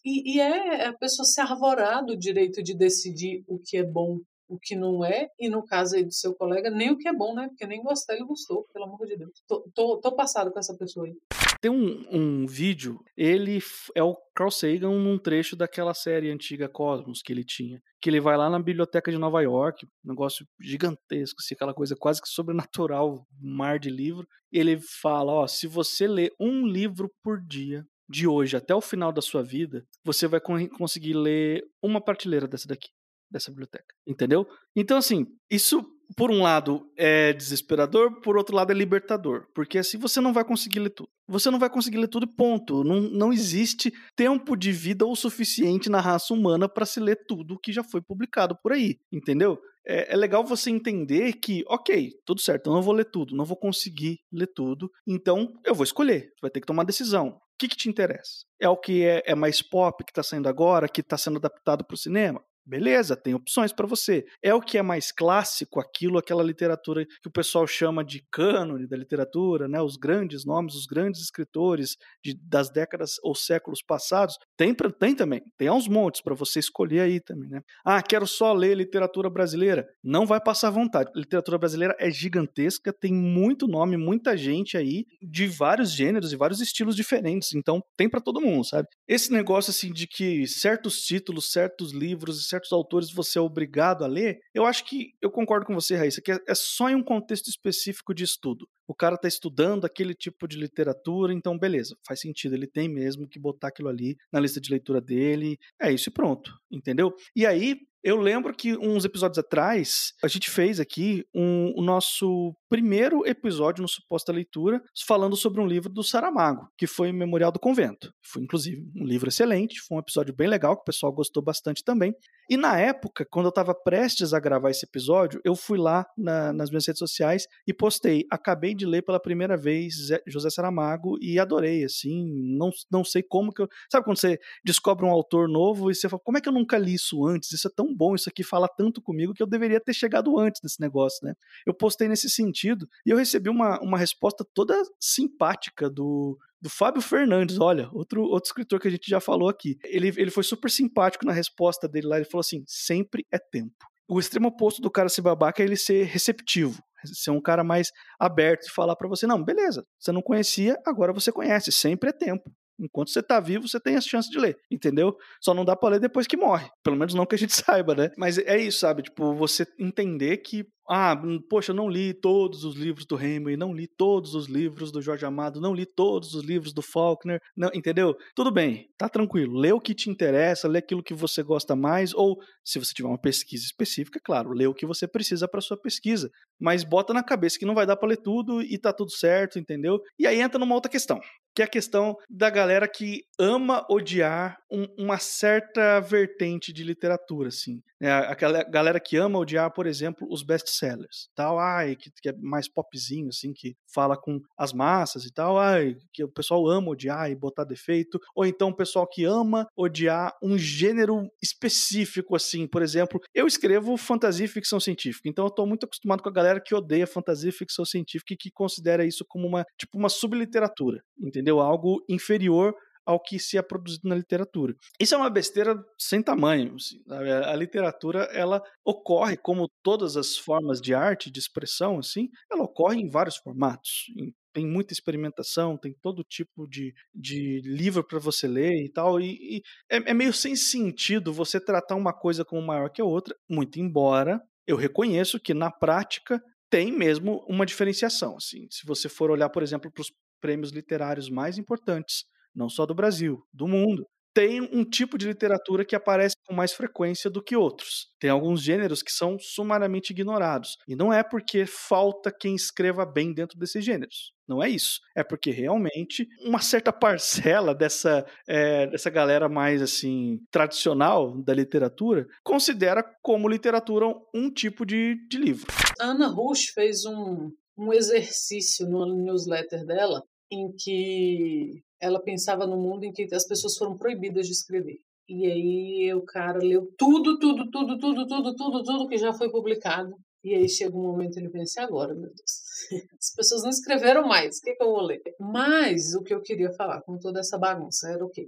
E, 0.03 0.35
e 0.35 0.39
é 0.39 0.87
a 0.87 0.93
pessoa 0.93 1.25
se 1.25 1.39
arvorar 1.41 2.05
do 2.05 2.17
direito 2.17 2.63
de 2.63 2.75
decidir 2.75 3.43
o 3.47 3.59
que 3.59 3.77
é 3.77 3.83
bom 3.83 4.19
o 4.49 4.59
que 4.59 4.75
não 4.75 5.05
é, 5.05 5.29
e 5.39 5.49
no 5.49 5.65
caso 5.65 5.95
aí 5.95 6.03
do 6.03 6.13
seu 6.13 6.35
colega, 6.35 6.69
nem 6.69 6.91
o 6.91 6.97
que 6.97 7.07
é 7.07 7.13
bom, 7.13 7.33
né? 7.33 7.47
Porque 7.47 7.65
nem 7.65 7.81
gostar 7.81 8.15
ele 8.15 8.25
gostou, 8.25 8.67
pelo 8.73 8.83
amor 8.83 9.07
de 9.07 9.15
Deus. 9.15 9.31
Tô, 9.47 9.65
tô, 9.73 9.97
tô 10.01 10.13
passado 10.13 10.51
com 10.51 10.59
essa 10.59 10.75
pessoa 10.75 11.05
aí. 11.05 11.15
Tem 11.61 11.69
um, 11.69 12.03
um 12.11 12.47
vídeo, 12.47 12.99
ele 13.15 13.59
é 13.95 14.01
o 14.01 14.17
Carl 14.35 14.49
Sagan 14.49 14.89
num 14.89 15.19
trecho 15.19 15.55
daquela 15.55 15.93
série 15.93 16.31
antiga 16.31 16.67
Cosmos 16.67 17.21
que 17.21 17.31
ele 17.31 17.45
tinha. 17.45 17.79
Que 18.01 18.09
ele 18.09 18.19
vai 18.19 18.35
lá 18.35 18.49
na 18.49 18.59
biblioteca 18.59 19.11
de 19.11 19.17
Nova 19.17 19.41
York, 19.41 19.85
um 20.03 20.09
negócio 20.09 20.43
gigantesco, 20.59 21.37
assim, 21.39 21.53
aquela 21.53 21.73
coisa 21.73 21.95
quase 21.95 22.19
que 22.19 22.27
sobrenatural, 22.27 23.23
mar 23.39 23.77
de 23.77 23.91
livro. 23.91 24.27
Ele 24.51 24.79
fala: 25.01 25.31
ó, 25.31 25.47
se 25.47 25.67
você 25.67 26.07
ler 26.07 26.31
um 26.39 26.65
livro 26.65 27.11
por 27.23 27.39
dia, 27.39 27.85
de 28.11 28.27
hoje 28.27 28.57
até 28.57 28.75
o 28.75 28.81
final 28.81 29.13
da 29.13 29.21
sua 29.21 29.41
vida, 29.41 29.85
você 30.03 30.27
vai 30.27 30.41
conseguir 30.41 31.13
ler 31.13 31.63
uma 31.81 32.03
prateleira 32.03 32.45
dessa 32.47 32.67
daqui, 32.67 32.89
dessa 33.31 33.49
biblioteca. 33.49 33.95
Entendeu? 34.05 34.45
Então, 34.75 34.97
assim, 34.97 35.25
isso, 35.49 35.81
por 36.15 36.31
um 36.31 36.41
lado, 36.41 36.89
é 36.97 37.33
desesperador, 37.33 38.21
por 38.21 38.37
outro 38.37 38.55
lado, 38.55 38.71
é 38.71 38.75
libertador. 38.75 39.47
Porque 39.53 39.77
assim 39.77 39.97
você 39.97 40.19
não 40.21 40.33
vai 40.33 40.43
conseguir 40.43 40.79
ler 40.79 40.91
tudo. 40.91 41.09
Você 41.27 41.49
não 41.49 41.59
vai 41.59 41.69
conseguir 41.69 41.97
ler 41.97 42.07
tudo, 42.07 42.27
ponto. 42.27 42.83
Não, 42.83 43.01
não 43.01 43.33
existe 43.33 43.93
tempo 44.15 44.55
de 44.55 44.71
vida 44.71 45.05
o 45.05 45.15
suficiente 45.15 45.89
na 45.89 46.01
raça 46.01 46.33
humana 46.33 46.67
para 46.67 46.85
se 46.85 46.99
ler 46.99 47.25
tudo 47.27 47.59
que 47.59 47.71
já 47.71 47.83
foi 47.83 48.01
publicado 48.01 48.57
por 48.61 48.71
aí. 48.71 48.97
Entendeu? 49.11 49.59
é, 49.85 50.13
é, 50.13 50.15
legal 50.15 50.43
você 50.43 50.69
entender 50.69 51.33
que, 51.33 51.63
ok, 51.67 52.11
tudo 52.25 52.41
certo, 52.41 52.69
eu 52.69 52.73
não 52.73 52.81
vou 52.81 52.93
ler 52.93 53.05
tudo, 53.05 53.35
não 53.35 53.45
vou 53.45 53.57
conseguir 53.57 54.19
ler 54.31 54.47
tudo, 54.47 54.91
então 55.07 55.53
eu 55.65 55.73
vou 55.73 55.83
escolher, 55.83 56.31
você 56.33 56.41
vai 56.41 56.51
ter 56.51 56.61
que 56.61 56.67
tomar 56.67 56.83
decisão. 56.83 57.29
O 57.29 57.39
que, 57.59 57.67
que 57.67 57.77
te 57.77 57.89
interessa? 57.89 58.43
É 58.59 58.67
o 58.67 58.77
que 58.77 59.03
é, 59.03 59.21
é 59.25 59.35
mais 59.35 59.61
pop 59.61 60.03
que 60.03 60.11
está 60.11 60.23
saindo 60.23 60.49
agora, 60.49 60.89
que 60.89 61.01
está 61.01 61.17
sendo 61.17 61.37
adaptado 61.37 61.85
para 61.85 61.93
o 61.93 61.97
cinema? 61.97 62.43
Beleza, 62.65 63.15
tem 63.15 63.33
opções 63.33 63.73
para 63.73 63.87
você. 63.87 64.23
É 64.41 64.53
o 64.53 64.61
que 64.61 64.77
é 64.77 64.81
mais 64.83 65.11
clássico, 65.11 65.79
aquilo, 65.79 66.19
aquela 66.19 66.43
literatura 66.43 67.05
que 67.05 67.27
o 67.27 67.31
pessoal 67.31 67.65
chama 67.65 68.03
de 68.03 68.23
cânone 68.31 68.87
da 68.87 68.95
literatura, 68.95 69.67
né? 69.67 69.81
Os 69.81 69.97
grandes 69.97 70.45
nomes, 70.45 70.75
os 70.75 70.85
grandes 70.85 71.21
escritores 71.21 71.97
de, 72.23 72.35
das 72.35 72.69
décadas 72.69 73.15
ou 73.23 73.33
séculos 73.33 73.81
passados. 73.81 74.37
Tem, 74.55 74.75
tem 74.99 75.15
também, 75.15 75.41
tem 75.57 75.67
aos 75.67 75.87
montes 75.87 76.21
para 76.21 76.35
você 76.35 76.59
escolher 76.59 77.01
aí 77.01 77.19
também, 77.19 77.49
né? 77.49 77.61
Ah, 77.83 78.01
quero 78.01 78.27
só 78.27 78.53
ler 78.53 78.77
literatura 78.77 79.29
brasileira. 79.29 79.87
Não 80.03 80.25
vai 80.27 80.39
passar 80.39 80.69
vontade. 80.69 81.09
Literatura 81.15 81.57
brasileira 81.57 81.95
é 81.99 82.11
gigantesca, 82.11 82.93
tem 82.93 83.13
muito 83.13 83.67
nome, 83.67 83.97
muita 83.97 84.37
gente 84.37 84.77
aí 84.77 85.05
de 85.19 85.47
vários 85.47 85.91
gêneros 85.91 86.31
e 86.31 86.37
vários 86.37 86.61
estilos 86.61 86.95
diferentes. 86.95 87.55
Então 87.55 87.81
tem 87.97 88.07
para 88.07 88.21
todo 88.21 88.39
mundo, 88.39 88.63
sabe? 88.63 88.87
Esse 89.07 89.31
negócio 89.33 89.71
assim 89.71 89.91
de 89.91 90.05
que 90.05 90.45
certos 90.45 91.01
títulos, 91.01 91.51
certos 91.51 91.91
livros 91.91 92.51
certos 92.51 92.60
autores 92.71 93.11
você 93.11 93.39
é 93.39 93.41
obrigado 93.41 94.03
a 94.03 94.07
ler, 94.07 94.39
eu 94.53 94.65
acho 94.65 94.85
que 94.85 95.13
eu 95.21 95.31
concordo 95.31 95.65
com 95.65 95.73
você, 95.73 95.95
Raíssa, 95.95 96.21
que 96.21 96.31
é, 96.31 96.39
é 96.47 96.55
só 96.55 96.89
em 96.89 96.95
um 96.95 97.03
contexto 97.03 97.47
específico 97.47 98.13
de 98.13 98.23
estudo. 98.23 98.67
O 98.87 98.93
cara 98.93 99.15
está 99.15 99.27
estudando 99.27 99.85
aquele 99.85 100.13
tipo 100.13 100.47
de 100.47 100.57
literatura, 100.57 101.33
então 101.33 101.57
beleza, 101.57 101.95
faz 102.05 102.19
sentido, 102.19 102.55
ele 102.55 102.67
tem 102.67 102.89
mesmo 102.89 103.27
que 103.27 103.39
botar 103.39 103.69
aquilo 103.69 103.89
ali 103.89 104.17
na 104.31 104.39
lista 104.39 104.59
de 104.59 104.69
leitura 104.69 104.99
dele, 104.99 105.57
é 105.81 105.91
isso 105.91 106.09
e 106.09 106.13
pronto, 106.13 106.51
entendeu? 106.69 107.13
E 107.35 107.45
aí, 107.45 107.77
eu 108.03 108.17
lembro 108.17 108.53
que 108.53 108.75
uns 108.77 109.05
episódios 109.05 109.37
atrás, 109.37 110.13
a 110.23 110.27
gente 110.27 110.49
fez 110.49 110.79
aqui 110.79 111.23
um, 111.33 111.73
o 111.75 111.81
nosso 111.81 112.55
primeiro 112.69 113.25
episódio 113.27 113.81
no 113.81 113.87
Suposta 113.87 114.31
Leitura, 114.31 114.81
falando 115.05 115.35
sobre 115.35 115.61
um 115.61 115.67
livro 115.67 115.89
do 115.89 116.03
Saramago, 116.03 116.67
que 116.77 116.87
foi 116.87 117.11
Memorial 117.11 117.51
do 117.51 117.59
Convento. 117.59 118.11
Foi, 118.23 118.41
inclusive, 118.41 118.81
um 118.95 119.05
livro 119.05 119.29
excelente, 119.29 119.81
foi 119.81 119.97
um 119.97 119.99
episódio 119.99 120.33
bem 120.33 120.47
legal, 120.47 120.75
que 120.75 120.81
o 120.81 120.85
pessoal 120.85 121.11
gostou 121.11 121.43
bastante 121.43 121.83
também. 121.83 122.15
E 122.49 122.57
na 122.57 122.79
época, 122.79 123.25
quando 123.29 123.45
eu 123.45 123.49
estava 123.49 123.73
prestes 123.73 124.33
a 124.33 124.39
gravar 124.39 124.71
esse 124.71 124.85
episódio, 124.85 125.39
eu 125.45 125.55
fui 125.55 125.77
lá 125.77 126.05
na, 126.17 126.51
nas 126.51 126.69
minhas 126.69 126.85
redes 126.85 126.99
sociais 126.99 127.45
e 127.67 127.73
postei. 127.73 128.25
Acabei 128.31 128.73
de 128.73 128.85
ler 128.85 129.03
pela 129.03 129.21
primeira 129.21 129.55
vez 129.55 129.93
José 130.27 130.49
Saramago 130.49 131.17
e 131.21 131.39
adorei, 131.39 131.83
assim, 131.83 132.25
não, 132.57 132.69
não 132.91 133.03
sei 133.03 133.21
como 133.21 133.53
que 133.53 133.61
eu... 133.61 133.69
Sabe 133.91 134.03
quando 134.03 134.17
você 134.17 134.39
descobre 134.65 135.05
um 135.05 135.09
autor 135.11 135.47
novo 135.47 135.91
e 135.91 135.95
você 135.95 136.09
fala, 136.09 136.21
como 136.25 136.37
é 136.37 136.41
que 136.41 136.49
eu 136.49 136.53
nunca 136.53 136.77
li 136.77 136.95
isso 136.95 137.25
antes? 137.25 137.51
Isso 137.51 137.67
é 137.67 137.71
tão 137.73 137.90
bom, 137.95 138.15
isso 138.15 138.29
aqui 138.29 138.43
fala 138.43 138.67
tanto 138.67 139.01
comigo 139.01 139.33
que 139.33 139.41
eu 139.41 139.47
deveria 139.47 139.79
ter 139.79 139.93
chegado 139.93 140.37
antes 140.39 140.61
desse 140.61 140.79
negócio, 140.79 141.25
né? 141.25 141.33
Eu 141.65 141.73
postei 141.73 142.07
nesse 142.07 142.29
sentido 142.29 142.87
e 143.05 143.09
eu 143.09 143.17
recebi 143.17 143.49
uma, 143.49 143.79
uma 143.81 143.97
resposta 143.97 144.45
toda 144.53 144.75
simpática 144.99 145.89
do, 145.89 146.37
do 146.61 146.69
Fábio 146.69 147.01
Fernandes, 147.01 147.59
olha, 147.59 147.89
outro, 147.91 148.21
outro 148.23 148.47
escritor 148.47 148.79
que 148.79 148.87
a 148.87 148.91
gente 148.91 149.09
já 149.09 149.19
falou 149.19 149.49
aqui. 149.49 149.77
Ele, 149.83 150.09
ele 150.15 150.31
foi 150.31 150.43
super 150.43 150.69
simpático 150.69 151.25
na 151.25 151.33
resposta 151.33 151.87
dele 151.87 152.07
lá, 152.07 152.17
ele 152.17 152.25
falou 152.25 152.41
assim: 152.41 152.63
sempre 152.67 153.25
é 153.31 153.39
tempo. 153.39 153.73
O 154.07 154.19
extremo 154.19 154.49
oposto 154.49 154.81
do 154.81 154.91
cara 154.91 155.09
ser 155.09 155.21
babaca 155.21 155.63
é 155.63 155.65
ele 155.65 155.77
ser 155.77 156.05
receptivo, 156.05 156.83
ser 157.05 157.31
um 157.31 157.41
cara 157.41 157.63
mais 157.63 157.91
aberto 158.19 158.67
e 158.67 158.71
falar 158.71 158.95
para 158.95 159.07
você: 159.07 159.25
não, 159.25 159.43
beleza, 159.43 159.85
você 159.97 160.11
não 160.11 160.21
conhecia, 160.21 160.77
agora 160.85 161.13
você 161.13 161.31
conhece, 161.31 161.71
sempre 161.71 162.09
é 162.09 162.13
tempo. 162.13 162.51
Enquanto 162.79 163.09
você 163.09 163.21
tá 163.21 163.39
vivo, 163.39 163.67
você 163.67 163.79
tem 163.79 163.95
a 163.95 164.01
chance 164.01 164.29
de 164.29 164.39
ler, 164.39 164.57
entendeu? 164.69 165.15
Só 165.39 165.53
não 165.53 165.65
dá 165.65 165.75
pra 165.75 165.89
ler 165.89 165.99
depois 165.99 166.27
que 166.27 166.37
morre. 166.37 166.69
Pelo 166.83 166.95
menos 166.95 167.13
não 167.13 167.25
que 167.25 167.35
a 167.35 167.37
gente 167.37 167.53
saiba, 167.55 167.95
né? 167.95 168.11
Mas 168.17 168.37
é 168.37 168.57
isso, 168.57 168.79
sabe? 168.79 169.03
Tipo, 169.03 169.33
você 169.33 169.65
entender 169.79 170.37
que 170.37 170.65
ah, 170.89 171.19
hum, 171.23 171.39
poxa, 171.49 171.71
eu 171.71 171.75
não 171.75 171.89
li 171.89 172.13
todos 172.13 172.63
os 172.63 172.75
livros 172.75 173.05
do 173.05 173.19
Hemingway, 173.19 173.55
não 173.55 173.73
li 173.73 173.87
todos 173.87 174.35
os 174.35 174.47
livros 174.47 174.91
do 174.91 175.01
Jorge 175.01 175.25
Amado, 175.25 175.61
não 175.61 175.73
li 175.73 175.85
todos 175.85 176.33
os 176.33 176.43
livros 176.43 176.73
do 176.73 176.81
Faulkner, 176.81 177.39
não, 177.55 177.69
entendeu? 177.73 178.15
Tudo 178.35 178.51
bem, 178.51 178.89
tá 178.97 179.07
tranquilo. 179.07 179.57
Lê 179.57 179.71
o 179.71 179.79
que 179.79 179.93
te 179.93 180.09
interessa, 180.09 180.67
lê 180.67 180.79
aquilo 180.79 181.03
que 181.03 181.13
você 181.13 181.43
gosta 181.43 181.75
mais, 181.75 182.13
ou 182.13 182.37
se 182.63 182.79
você 182.79 182.93
tiver 182.93 183.07
uma 183.07 183.21
pesquisa 183.21 183.63
específica, 183.63 184.19
claro, 184.23 184.51
lê 184.51 184.67
o 184.67 184.73
que 184.73 184.85
você 184.85 185.07
precisa 185.07 185.47
para 185.47 185.61
sua 185.61 185.77
pesquisa. 185.79 186.29
Mas 186.59 186.83
bota 186.83 187.13
na 187.13 187.23
cabeça 187.23 187.57
que 187.57 187.65
não 187.65 187.75
vai 187.75 187.85
dar 187.85 187.95
para 187.95 188.09
ler 188.09 188.17
tudo 188.17 188.61
e 188.61 188.77
tá 188.77 188.91
tudo 188.93 189.11
certo, 189.11 189.57
entendeu? 189.57 189.99
E 190.19 190.27
aí 190.27 190.41
entra 190.41 190.59
numa 190.59 190.75
outra 190.75 190.91
questão, 190.91 191.19
que 191.55 191.61
é 191.61 191.65
a 191.65 191.69
questão 191.69 192.15
da 192.29 192.49
galera 192.49 192.87
que 192.87 193.21
ama 193.39 193.85
odiar 193.89 194.57
um, 194.71 194.85
uma 194.97 195.17
certa 195.17 195.99
vertente 195.99 196.71
de 196.71 196.83
literatura, 196.83 197.49
assim. 197.49 197.81
É, 198.01 198.11
aquela 198.11 198.63
galera 198.63 198.99
que 198.99 199.17
ama 199.17 199.37
odiar, 199.37 199.71
por 199.71 199.85
exemplo, 199.85 200.27
os 200.29 200.43
best-sellers, 200.71 201.29
tal, 201.35 201.59
ai, 201.59 201.95
que, 201.95 202.09
que, 202.21 202.29
é 202.29 202.33
mais 202.37 202.67
popzinho, 202.67 203.27
assim, 203.27 203.51
que 203.53 203.75
fala 203.93 204.17
com 204.17 204.39
as 204.57 204.73
massas 204.73 205.25
e 205.25 205.33
tal, 205.33 205.57
ai, 205.57 205.95
que 206.13 206.23
o 206.23 206.31
pessoal 206.31 206.67
ama 206.67 206.91
odiar 206.91 207.29
e 207.29 207.35
botar 207.35 207.63
defeito, 207.63 208.19
ou 208.35 208.45
então 208.45 208.69
o 208.69 208.75
pessoal 208.75 209.07
que 209.07 209.25
ama 209.25 209.67
odiar 209.75 210.33
um 210.41 210.57
gênero 210.57 211.27
específico, 211.41 212.35
assim, 212.35 212.67
por 212.67 212.81
exemplo, 212.81 213.19
eu 213.33 213.45
escrevo 213.45 213.97
fantasia 213.97 214.45
e 214.45 214.49
ficção 214.49 214.79
científica, 214.79 215.27
então 215.27 215.45
eu 215.45 215.51
tô 215.51 215.65
muito 215.65 215.85
acostumado 215.85 216.23
com 216.23 216.29
a 216.29 216.33
galera 216.33 216.61
que 216.63 216.73
odeia 216.73 217.05
fantasia 217.05 217.49
e 217.49 217.53
ficção 217.53 217.85
científica 217.85 218.33
e 218.33 218.37
que 218.37 218.51
considera 218.51 219.05
isso 219.05 219.25
como 219.27 219.47
uma, 219.47 219.65
tipo, 219.77 219.97
uma 219.97 220.09
subliteratura, 220.09 221.01
entendeu? 221.19 221.59
Algo 221.59 222.03
inferior 222.09 222.73
ao 223.05 223.19
que 223.19 223.39
se 223.39 223.57
é 223.57 223.61
produzido 223.61 224.07
na 224.07 224.15
literatura. 224.15 224.75
Isso 224.99 225.15
é 225.15 225.17
uma 225.17 225.29
besteira 225.29 225.75
sem 225.97 226.21
tamanho. 226.21 226.75
Assim, 226.75 227.01
a 227.45 227.55
literatura 227.55 228.23
ela 228.31 228.61
ocorre 228.85 229.37
como 229.37 229.69
todas 229.83 230.15
as 230.15 230.37
formas 230.37 230.79
de 230.79 230.93
arte, 230.93 231.31
de 231.31 231.39
expressão, 231.39 231.99
assim, 231.99 232.29
ela 232.51 232.63
ocorre 232.63 232.99
em 232.99 233.09
vários 233.09 233.37
formatos. 233.37 234.05
tem 234.53 234.67
muita 234.67 234.93
experimentação, 234.93 235.77
tem 235.77 235.95
todo 236.01 236.25
tipo 236.25 236.67
de, 236.67 236.93
de 237.15 237.61
livro 237.63 238.03
para 238.03 238.19
você 238.19 238.47
ler 238.47 238.83
e 238.83 238.91
tal, 238.91 239.19
e, 239.19 239.57
e 239.57 239.61
é, 239.89 240.11
é 240.11 240.13
meio 240.13 240.33
sem 240.33 240.55
sentido 240.55 241.31
você 241.31 241.59
tratar 241.59 241.95
uma 241.95 242.13
coisa 242.13 242.43
como 242.43 242.61
maior 242.61 242.89
que 242.89 243.01
a 243.01 243.05
outra, 243.05 243.35
muito 243.49 243.79
embora 243.79 244.41
eu 244.67 244.75
reconheço 244.75 245.39
que 245.39 245.53
na 245.53 245.71
prática 245.71 246.41
tem 246.69 246.91
mesmo 246.91 247.43
uma 247.47 247.65
diferenciação. 247.65 248.37
Assim, 248.37 248.67
se 248.69 248.85
você 248.85 249.09
for 249.09 249.29
olhar, 249.29 249.49
por 249.49 249.63
exemplo, 249.63 249.91
para 249.91 250.01
os 250.01 250.11
prêmios 250.39 250.71
literários 250.71 251.29
mais 251.29 251.57
importantes 251.57 252.25
não 252.55 252.69
só 252.69 252.85
do 252.85 252.95
Brasil, 252.95 253.43
do 253.53 253.67
mundo. 253.67 254.05
Tem 254.33 254.61
um 254.61 254.85
tipo 254.85 255.17
de 255.17 255.27
literatura 255.27 255.83
que 255.83 255.95
aparece 255.95 256.35
com 256.47 256.53
mais 256.53 256.71
frequência 256.71 257.29
do 257.29 257.43
que 257.43 257.53
outros. 257.53 258.07
Tem 258.17 258.29
alguns 258.29 258.61
gêneros 258.61 259.03
que 259.03 259.11
são 259.11 259.37
sumariamente 259.37 260.13
ignorados. 260.13 260.77
E 260.87 260.95
não 260.95 261.11
é 261.11 261.21
porque 261.21 261.65
falta 261.65 262.31
quem 262.31 262.55
escreva 262.55 263.05
bem 263.05 263.33
dentro 263.33 263.59
desses 263.59 263.83
gêneros. 263.83 264.31
Não 264.47 264.63
é 264.63 264.69
isso. 264.69 265.01
É 265.13 265.21
porque 265.21 265.51
realmente 265.51 266.27
uma 266.45 266.61
certa 266.61 266.93
parcela 266.93 267.75
dessa, 267.75 268.25
é, 268.47 268.87
dessa 268.87 269.09
galera 269.09 269.49
mais 269.49 269.81
assim 269.81 270.39
tradicional 270.49 271.37
da 271.41 271.53
literatura 271.53 272.25
considera 272.41 273.03
como 273.21 273.49
literatura 273.49 274.05
um 274.33 274.49
tipo 274.49 274.85
de, 274.85 275.15
de 275.27 275.37
livro. 275.37 275.67
Ana 275.99 276.27
Rush 276.27 276.67
fez 276.73 277.05
um, 277.05 277.51
um 277.77 277.91
exercício 277.91 278.87
no 278.87 279.05
newsletter 279.25 279.85
dela 279.85 280.23
em 280.51 280.71
que 280.73 281.81
ela 281.99 282.21
pensava 282.21 282.67
no 282.67 282.77
mundo 282.77 283.03
em 283.03 283.11
que 283.11 283.27
as 283.33 283.47
pessoas 283.47 283.77
foram 283.77 283.97
proibidas 283.97 284.47
de 284.47 284.53
escrever. 284.53 284.97
E 285.27 285.45
aí 285.45 286.13
o 286.13 286.23
cara 286.23 286.59
leu 286.59 286.91
tudo, 286.97 287.39
tudo, 287.39 287.69
tudo, 287.69 287.97
tudo, 287.97 288.27
tudo, 288.27 288.55
tudo, 288.55 288.83
tudo 288.83 289.07
que 289.07 289.17
já 289.17 289.31
foi 289.33 289.49
publicado. 289.49 290.13
E 290.43 290.55
aí 290.55 290.67
chega 290.67 290.97
um 290.97 291.03
momento 291.03 291.37
ele 291.37 291.49
pensa, 291.49 291.83
agora, 291.83 292.13
meu 292.13 292.29
Deus, 292.33 292.89
as 293.19 293.33
pessoas 293.35 293.63
não 293.63 293.69
escreveram 293.69 294.27
mais, 294.27 294.57
o 294.57 294.61
que, 294.61 294.73
que 294.73 294.83
eu 294.83 294.91
vou 294.91 295.01
ler? 295.01 295.21
Mas 295.39 296.15
o 296.15 296.23
que 296.23 296.33
eu 296.33 296.41
queria 296.41 296.71
falar 296.73 297.01
com 297.03 297.17
toda 297.19 297.39
essa 297.39 297.59
bagunça 297.59 298.09
era 298.09 298.25
o 298.25 298.29
quê? 298.29 298.47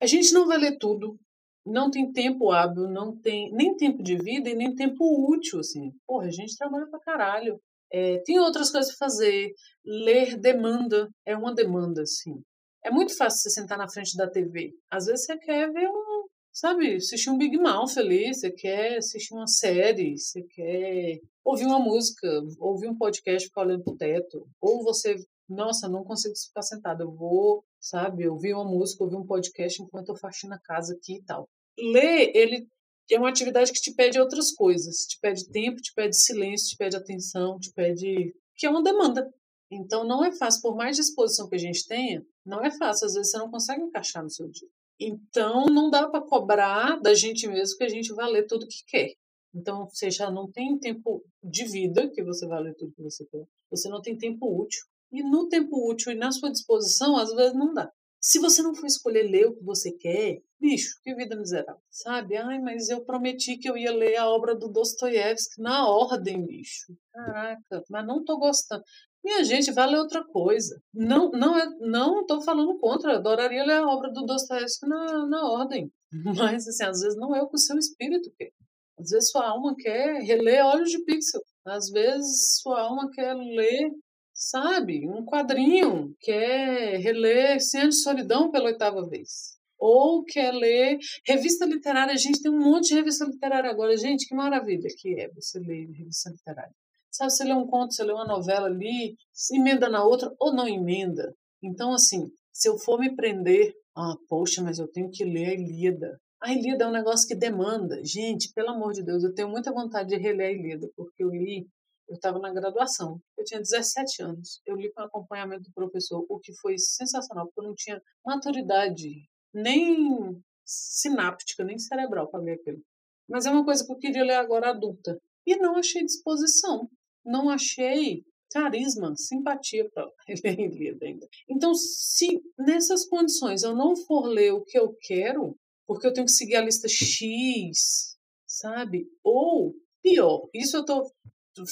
A 0.00 0.06
gente 0.06 0.32
não 0.32 0.46
vai 0.46 0.56
ler 0.56 0.78
tudo, 0.78 1.18
não 1.66 1.90
tem 1.90 2.12
tempo 2.12 2.52
hábil, 2.52 2.88
não 2.88 3.16
tem 3.20 3.50
nem 3.52 3.76
tempo 3.76 4.02
de 4.02 4.16
vida 4.16 4.48
e 4.48 4.54
nem 4.54 4.74
tempo 4.74 5.04
útil, 5.28 5.58
assim. 5.58 5.90
Porra, 6.06 6.26
a 6.26 6.30
gente 6.30 6.56
trabalha 6.56 6.86
pra 6.86 7.00
caralho. 7.00 7.60
É, 7.92 8.18
tem 8.24 8.38
outras 8.38 8.70
coisas 8.70 8.96
pra 8.96 9.06
fazer. 9.06 9.52
Ler 9.84 10.36
demanda, 10.36 11.08
é 11.24 11.36
uma 11.36 11.54
demanda, 11.54 12.02
assim. 12.02 12.42
É 12.84 12.90
muito 12.90 13.16
fácil 13.16 13.40
você 13.40 13.50
sentar 13.50 13.78
na 13.78 13.88
frente 13.88 14.16
da 14.16 14.28
TV. 14.28 14.72
Às 14.90 15.06
vezes 15.06 15.26
você 15.26 15.38
quer 15.38 15.70
ver 15.72 15.88
um, 15.88 16.26
sabe, 16.52 16.96
assistir 16.96 17.30
um 17.30 17.38
Big 17.38 17.58
Mouth 17.58 17.96
ali, 17.96 18.32
você 18.32 18.50
quer 18.50 18.98
assistir 18.98 19.34
uma 19.34 19.46
série, 19.46 20.16
você 20.18 20.42
quer 20.42 21.18
ouvir 21.44 21.66
uma 21.66 21.80
música, 21.80 22.28
ouvir 22.58 22.88
um 22.88 22.96
podcast 22.96 23.48
ficar 23.48 23.62
olhando 23.62 23.84
pro 23.84 23.96
teto. 23.96 24.46
Ou 24.60 24.82
você, 24.84 25.16
nossa, 25.48 25.88
não 25.88 26.04
consigo 26.04 26.34
ficar 26.36 26.62
sentado, 26.62 27.02
eu 27.02 27.12
vou, 27.12 27.64
sabe, 27.80 28.28
ouvir 28.28 28.54
uma 28.54 28.64
música, 28.64 29.04
ouvir 29.04 29.16
um 29.16 29.26
podcast 29.26 29.82
enquanto 29.82 30.10
eu 30.10 30.16
faxino 30.16 30.54
a 30.54 30.60
casa 30.60 30.94
aqui 30.94 31.16
e 31.16 31.22
tal 31.22 31.48
ler, 31.78 32.32
ele 32.34 32.66
é 33.14 33.18
uma 33.18 33.28
atividade 33.28 33.72
que 33.72 33.80
te 33.80 33.94
pede 33.94 34.18
outras 34.20 34.52
coisas. 34.52 35.06
Te 35.06 35.18
pede 35.20 35.48
tempo, 35.50 35.80
te 35.80 35.92
pede 35.94 36.16
silêncio, 36.16 36.70
te 36.70 36.76
pede 36.76 36.96
atenção, 36.96 37.58
te 37.58 37.72
pede. 37.72 38.34
que 38.56 38.66
é 38.66 38.70
uma 38.70 38.82
demanda. 38.82 39.32
Então 39.70 40.04
não 40.04 40.24
é 40.24 40.32
fácil, 40.32 40.62
por 40.62 40.76
mais 40.76 40.96
disposição 40.96 41.48
que 41.48 41.56
a 41.56 41.58
gente 41.58 41.86
tenha, 41.86 42.24
não 42.44 42.64
é 42.64 42.70
fácil. 42.70 43.06
Às 43.06 43.14
vezes 43.14 43.30
você 43.30 43.38
não 43.38 43.50
consegue 43.50 43.82
encaixar 43.82 44.22
no 44.22 44.30
seu 44.30 44.48
dia. 44.48 44.68
Então 44.98 45.66
não 45.66 45.90
dá 45.90 46.08
para 46.08 46.24
cobrar 46.24 47.00
da 47.00 47.14
gente 47.14 47.46
mesmo 47.46 47.76
que 47.76 47.84
a 47.84 47.88
gente 47.88 48.12
vai 48.14 48.30
ler 48.30 48.46
tudo 48.46 48.66
que 48.66 48.84
quer. 48.86 49.12
Então 49.54 49.88
você 49.88 50.10
já 50.10 50.30
não 50.30 50.50
tem 50.50 50.78
tempo 50.78 51.24
de 51.42 51.64
vida 51.64 52.08
que 52.10 52.22
você 52.22 52.46
vai 52.46 52.62
ler 52.62 52.74
tudo 52.74 52.92
que 52.92 53.02
você 53.02 53.24
quer. 53.26 53.46
Você 53.70 53.88
não 53.88 54.00
tem 54.00 54.16
tempo 54.16 54.46
útil. 54.46 54.84
E 55.12 55.22
no 55.22 55.48
tempo 55.48 55.90
útil 55.90 56.12
e 56.12 56.14
na 56.14 56.30
sua 56.30 56.50
disposição, 56.50 57.16
às 57.16 57.32
vezes 57.34 57.54
não 57.54 57.72
dá. 57.72 57.90
Se 58.26 58.40
você 58.40 58.60
não 58.60 58.74
for 58.74 58.86
escolher 58.86 59.22
ler 59.22 59.46
o 59.46 59.54
que 59.54 59.62
você 59.62 59.92
quer, 59.92 60.42
bicho, 60.60 60.98
que 61.04 61.14
vida 61.14 61.36
miserável, 61.36 61.80
sabe? 61.88 62.36
Ai, 62.36 62.58
mas 62.58 62.88
eu 62.88 63.04
prometi 63.04 63.56
que 63.56 63.70
eu 63.70 63.76
ia 63.76 63.94
ler 63.94 64.16
a 64.16 64.28
obra 64.28 64.52
do 64.52 64.66
Dostoiévski 64.66 65.62
na 65.62 65.88
ordem, 65.88 66.44
bicho. 66.44 66.92
Caraca, 67.12 67.84
mas 67.88 68.04
não 68.04 68.24
tô 68.24 68.36
gostando. 68.36 68.82
Minha 69.24 69.44
gente, 69.44 69.70
vai 69.70 69.88
ler 69.88 70.00
outra 70.00 70.24
coisa. 70.24 70.82
Não, 70.92 71.30
não 71.30 71.56
é, 71.56 71.68
não 71.78 72.26
tô 72.26 72.42
falando 72.42 72.76
contra. 72.80 73.14
Adoraria 73.14 73.64
ler 73.64 73.76
a 73.76 73.86
obra 73.86 74.10
do 74.10 74.26
Dostoiévski 74.26 74.88
na, 74.88 75.24
na 75.28 75.48
ordem. 75.48 75.88
Mas, 76.36 76.66
assim, 76.66 76.82
às 76.82 77.02
vezes 77.02 77.16
não 77.16 77.32
é 77.32 77.40
o 77.40 77.48
que 77.48 77.54
o 77.54 77.60
seu 77.60 77.78
espírito 77.78 78.28
quer. 78.36 78.50
Às 78.98 79.10
vezes 79.10 79.30
sua 79.30 79.46
alma 79.46 79.72
quer 79.78 80.20
reler 80.22 80.66
Olhos 80.66 80.90
de 80.90 80.98
Pixel. 81.04 81.40
Às 81.64 81.90
vezes 81.90 82.60
sua 82.60 82.80
alma 82.80 83.08
quer 83.12 83.34
ler 83.34 83.92
sabe? 84.36 85.08
Um 85.08 85.24
quadrinho, 85.24 86.14
quer 86.20 87.00
reler 87.00 87.58
Cem 87.60 87.88
de 87.88 87.96
Solidão 87.96 88.50
pela 88.50 88.66
oitava 88.66 89.08
vez. 89.08 89.56
Ou 89.78 90.22
quer 90.24 90.52
ler 90.52 90.98
revista 91.26 91.64
literária. 91.64 92.12
A 92.12 92.18
gente 92.18 92.42
tem 92.42 92.50
um 92.50 92.58
monte 92.58 92.88
de 92.88 92.94
revista 92.94 93.24
literária 93.24 93.70
agora. 93.70 93.96
Gente, 93.96 94.26
que 94.26 94.34
maravilha 94.34 94.88
que 94.98 95.18
é 95.20 95.28
você 95.32 95.58
ler 95.58 95.90
revista 95.90 96.30
literária. 96.30 96.74
Sabe, 97.10 97.32
você 97.32 97.44
lê 97.44 97.54
um 97.54 97.66
conto, 97.66 97.94
você 97.94 98.04
lê 98.04 98.12
uma 98.12 98.26
novela 98.26 98.66
ali, 98.66 99.16
emenda 99.52 99.88
na 99.88 100.04
outra 100.04 100.30
ou 100.38 100.54
não 100.54 100.68
emenda. 100.68 101.34
Então, 101.62 101.94
assim, 101.94 102.30
se 102.52 102.68
eu 102.68 102.78
for 102.78 102.98
me 102.98 103.14
prender, 103.14 103.72
ah, 103.96 104.14
poxa, 104.28 104.62
mas 104.62 104.78
eu 104.78 104.86
tenho 104.88 105.10
que 105.10 105.24
ler 105.24 105.46
a 105.46 105.54
Ilíada. 105.54 106.20
A 106.42 106.52
Ilíada 106.52 106.84
é 106.84 106.86
um 106.86 106.92
negócio 106.92 107.26
que 107.26 107.34
demanda. 107.34 107.98
Gente, 108.04 108.52
pelo 108.54 108.70
amor 108.70 108.92
de 108.92 109.02
Deus, 109.02 109.24
eu 109.24 109.34
tenho 109.34 109.48
muita 109.48 109.72
vontade 109.72 110.10
de 110.10 110.16
reler 110.16 110.48
a 110.48 110.52
Ilíada, 110.52 110.88
porque 110.94 111.24
eu 111.24 111.30
li 111.30 111.66
eu 112.08 112.14
estava 112.14 112.38
na 112.38 112.52
graduação. 112.52 113.20
Eu 113.36 113.44
tinha 113.44 113.60
17 113.60 114.22
anos. 114.22 114.60
Eu 114.66 114.76
li 114.76 114.92
com 114.92 115.02
acompanhamento 115.02 115.64
do 115.64 115.72
professor, 115.72 116.24
o 116.28 116.38
que 116.38 116.52
foi 116.54 116.78
sensacional, 116.78 117.46
porque 117.46 117.60
eu 117.60 117.64
não 117.64 117.74
tinha 117.74 118.00
maturidade 118.24 119.28
nem 119.52 120.40
sináptica, 120.64 121.64
nem 121.64 121.78
cerebral 121.78 122.28
para 122.28 122.40
ler 122.40 122.54
aquilo. 122.54 122.82
Mas 123.28 123.46
é 123.46 123.50
uma 123.50 123.64
coisa 123.64 123.84
que 123.84 123.92
eu 123.92 123.98
queria 123.98 124.24
ler 124.24 124.34
agora 124.34 124.70
adulta. 124.70 125.20
E 125.46 125.56
não 125.56 125.76
achei 125.76 126.04
disposição. 126.04 126.88
Não 127.24 127.50
achei 127.50 128.24
carisma, 128.50 129.14
simpatia 129.16 129.88
para 129.90 130.08
ler 130.44 130.98
ainda. 131.02 131.26
Então, 131.48 131.74
se 131.74 132.40
nessas 132.58 133.06
condições 133.08 133.62
eu 133.62 133.74
não 133.74 133.96
for 133.96 134.26
ler 134.26 134.52
o 134.52 134.64
que 134.64 134.78
eu 134.78 134.96
quero, 135.00 135.56
porque 135.86 136.06
eu 136.06 136.12
tenho 136.12 136.26
que 136.26 136.32
seguir 136.32 136.56
a 136.56 136.62
lista 136.62 136.88
X, 136.88 138.16
sabe? 138.46 139.06
Ou 139.22 139.74
pior, 140.02 140.48
isso 140.54 140.76
eu 140.76 140.80
estou 140.80 141.10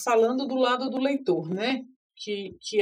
falando 0.03 0.47
do 0.47 0.55
lado 0.55 0.91
do 0.91 0.99
leitor, 0.99 1.49
né? 1.49 1.83
Que, 2.17 2.57
que 2.61 2.79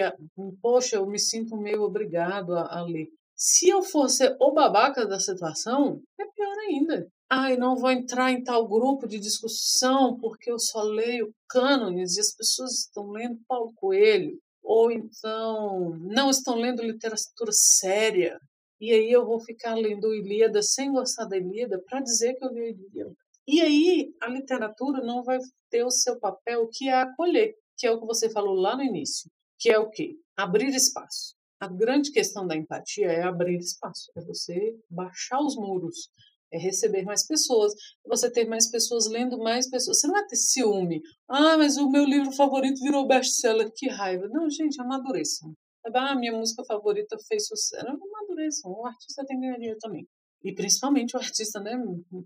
poxa, 0.60 0.96
eu 0.96 1.06
me 1.06 1.18
sinto 1.18 1.56
meio 1.56 1.82
obrigado 1.82 2.54
a, 2.54 2.78
a 2.78 2.82
ler. 2.82 3.08
Se 3.34 3.68
eu 3.68 3.82
fosse 3.82 4.36
o 4.40 4.52
babaca 4.52 5.06
da 5.06 5.18
situação, 5.18 6.00
é 6.20 6.24
pior 6.24 6.56
ainda. 6.68 7.08
Ai, 7.28 7.56
não 7.56 7.76
vou 7.76 7.90
entrar 7.90 8.30
em 8.30 8.44
tal 8.44 8.68
grupo 8.68 9.08
de 9.08 9.18
discussão 9.18 10.18
porque 10.18 10.50
eu 10.50 10.58
só 10.58 10.82
leio 10.82 11.32
cânones 11.48 12.16
e 12.16 12.20
as 12.20 12.32
pessoas 12.34 12.72
estão 12.80 13.10
lendo 13.10 13.40
Paulo 13.48 13.72
Coelho. 13.74 14.38
Ou 14.62 14.92
então 14.92 15.96
não 16.00 16.30
estão 16.30 16.56
lendo 16.56 16.82
literatura 16.82 17.50
séria. 17.52 18.38
E 18.80 18.92
aí 18.92 19.10
eu 19.10 19.24
vou 19.24 19.40
ficar 19.40 19.74
lendo 19.74 20.14
Ilíada 20.14 20.62
sem 20.62 20.92
gostar 20.92 21.24
da 21.24 21.36
Ilíada 21.36 21.82
para 21.88 22.00
dizer 22.00 22.34
que 22.34 22.44
eu 22.44 22.52
li 22.52 22.70
Ilíada. 22.70 23.16
E 23.46 23.60
aí 23.60 24.14
a 24.22 24.28
literatura 24.28 25.02
não 25.02 25.22
vai 25.22 25.38
ter 25.70 25.84
o 25.84 25.90
seu 25.90 26.18
papel 26.18 26.68
que 26.72 26.88
é 26.88 26.94
acolher, 26.94 27.54
que 27.76 27.86
é 27.86 27.90
o 27.90 28.00
que 28.00 28.06
você 28.06 28.30
falou 28.30 28.54
lá 28.54 28.76
no 28.76 28.82
início, 28.82 29.30
que 29.58 29.70
é 29.70 29.78
o 29.78 29.90
quê? 29.90 30.16
Abrir 30.36 30.74
espaço. 30.74 31.34
A 31.60 31.68
grande 31.68 32.10
questão 32.12 32.46
da 32.46 32.56
empatia 32.56 33.06
é 33.06 33.22
abrir 33.22 33.58
espaço, 33.58 34.10
é 34.16 34.20
você 34.22 34.76
baixar 34.90 35.40
os 35.40 35.56
muros, 35.56 36.10
é 36.52 36.58
receber 36.58 37.02
mais 37.04 37.26
pessoas, 37.26 37.72
é 38.04 38.08
você 38.08 38.30
ter 38.30 38.46
mais 38.46 38.70
pessoas 38.70 39.08
lendo 39.08 39.38
mais 39.38 39.68
pessoas. 39.68 39.98
Você 39.98 40.06
não 40.06 40.14
vai 40.14 40.26
ter 40.26 40.36
ciúme. 40.36 41.00
Ah, 41.28 41.56
mas 41.56 41.76
o 41.78 41.90
meu 41.90 42.04
livro 42.04 42.32
favorito 42.32 42.80
virou 42.82 43.06
best-seller, 43.06 43.72
que 43.74 43.88
raiva. 43.88 44.28
Não, 44.28 44.48
gente, 44.50 44.80
amadureçam. 44.80 45.54
Ah, 45.94 46.14
minha 46.14 46.32
música 46.32 46.62
favorita 46.64 47.16
fez 47.26 47.46
sucesso. 47.46 47.86
Amadureçam. 47.86 48.70
O 48.70 48.86
artista 48.86 49.24
tem 49.26 49.36
que 49.36 49.42
ganhar 49.46 49.56
dinheiro 49.56 49.78
também. 49.80 50.06
E 50.44 50.52
principalmente 50.54 51.16
o 51.16 51.20
artista, 51.20 51.60
né? 51.60 51.72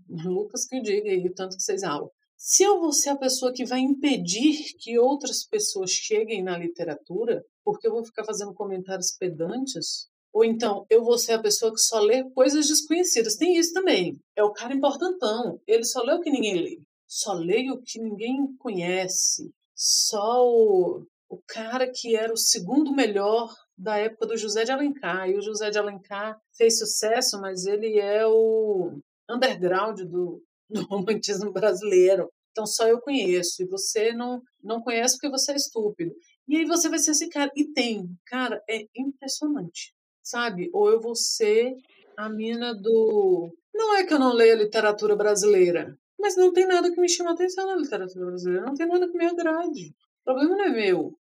Lucas 0.09 0.65
que 0.65 0.81
diga 0.81 1.09
aí, 1.09 1.29
tanto 1.33 1.55
que 1.55 1.63
vocês 1.63 1.83
aulam. 1.83 2.09
Se 2.35 2.63
eu 2.63 2.79
vou 2.79 2.93
ser 2.93 3.09
a 3.09 3.17
pessoa 3.17 3.51
que 3.51 3.65
vai 3.65 3.79
impedir 3.79 4.73
que 4.79 4.99
outras 4.99 5.43
pessoas 5.43 5.89
cheguem 5.89 6.43
na 6.43 6.57
literatura, 6.57 7.43
porque 7.63 7.87
eu 7.87 7.91
vou 7.91 8.05
ficar 8.05 8.23
fazendo 8.23 8.53
comentários 8.53 9.11
pedantes, 9.11 10.07
ou 10.31 10.45
então 10.45 10.85
eu 10.87 11.03
vou 11.03 11.17
ser 11.17 11.33
a 11.33 11.41
pessoa 11.41 11.73
que 11.73 11.79
só 11.79 11.99
lê 11.99 12.23
coisas 12.31 12.67
desconhecidas. 12.67 13.35
Tem 13.35 13.57
isso 13.57 13.73
também. 13.73 14.19
É 14.35 14.43
o 14.43 14.53
cara 14.53 14.75
importantão. 14.75 15.59
Ele 15.65 15.83
só 15.83 16.03
lê 16.03 16.13
o 16.13 16.21
que 16.21 16.29
ninguém 16.29 16.61
lê. 16.61 16.79
Só 17.07 17.33
lê 17.33 17.71
o 17.71 17.81
que 17.81 17.99
ninguém 17.99 18.55
conhece. 18.59 19.51
Só 19.75 20.45
o, 20.45 21.07
o 21.27 21.39
cara 21.47 21.91
que 21.91 22.15
era 22.15 22.31
o 22.31 22.37
segundo 22.37 22.93
melhor 22.93 23.51
da 23.77 23.97
época 23.97 24.25
do 24.25 24.37
José 24.37 24.63
de 24.63 24.71
Alencar. 24.71 25.29
E 25.29 25.37
o 25.37 25.41
José 25.41 25.69
de 25.69 25.77
Alencar 25.77 26.39
fez 26.55 26.79
sucesso, 26.79 27.39
mas 27.39 27.65
ele 27.65 27.99
é 27.99 28.25
o 28.25 28.99
underground 29.29 30.01
do, 30.01 30.41
do 30.69 30.83
romantismo 30.85 31.51
brasileiro. 31.51 32.29
Então 32.51 32.65
só 32.65 32.87
eu 32.87 32.99
conheço. 32.99 33.61
E 33.61 33.67
você 33.67 34.13
não, 34.13 34.41
não 34.63 34.81
conhece 34.81 35.15
porque 35.15 35.29
você 35.29 35.51
é 35.51 35.55
estúpido. 35.55 36.13
E 36.47 36.57
aí 36.57 36.65
você 36.65 36.89
vai 36.89 36.97
ser 36.97 37.11
esse 37.11 37.29
cara. 37.29 37.51
E 37.55 37.65
tem, 37.71 38.09
cara, 38.25 38.61
é 38.67 38.85
impressionante. 38.95 39.93
Sabe? 40.23 40.69
Ou 40.73 40.89
eu 40.89 40.99
vou 40.99 41.15
ser 41.15 41.73
a 42.17 42.27
mina 42.27 42.73
do. 42.73 43.53
Não 43.73 43.95
é 43.95 44.05
que 44.05 44.13
eu 44.13 44.19
não 44.19 44.33
leia 44.33 44.55
literatura 44.55 45.15
brasileira, 45.15 45.95
mas 46.19 46.35
não 46.35 46.51
tem 46.51 46.65
nada 46.65 46.91
que 46.91 46.99
me 46.99 47.07
chame 47.07 47.29
a 47.29 47.33
atenção 47.33 47.67
na 47.67 47.75
literatura 47.75 48.25
brasileira. 48.25 48.65
Não 48.65 48.73
tem 48.73 48.87
nada 48.87 49.07
que 49.07 49.17
me 49.17 49.25
agrade. 49.25 49.93
O 50.21 50.23
problema 50.25 50.57
não 50.57 50.65
é 50.65 50.69
meu. 50.69 51.17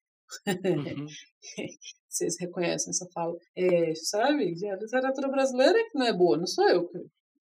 Uhum. 0.46 1.06
Vocês 2.12 2.37
reconhecem 2.38 2.90
essa 2.90 3.09
fala. 3.12 3.35
É, 3.57 3.94
sabe? 3.94 4.55
A 4.70 4.77
literatura 4.77 5.29
brasileira 5.29 5.79
é 5.79 5.85
que 5.85 5.98
não 5.98 6.07
é 6.07 6.12
boa, 6.12 6.37
não 6.37 6.46
sou 6.46 6.68
eu. 6.68 6.90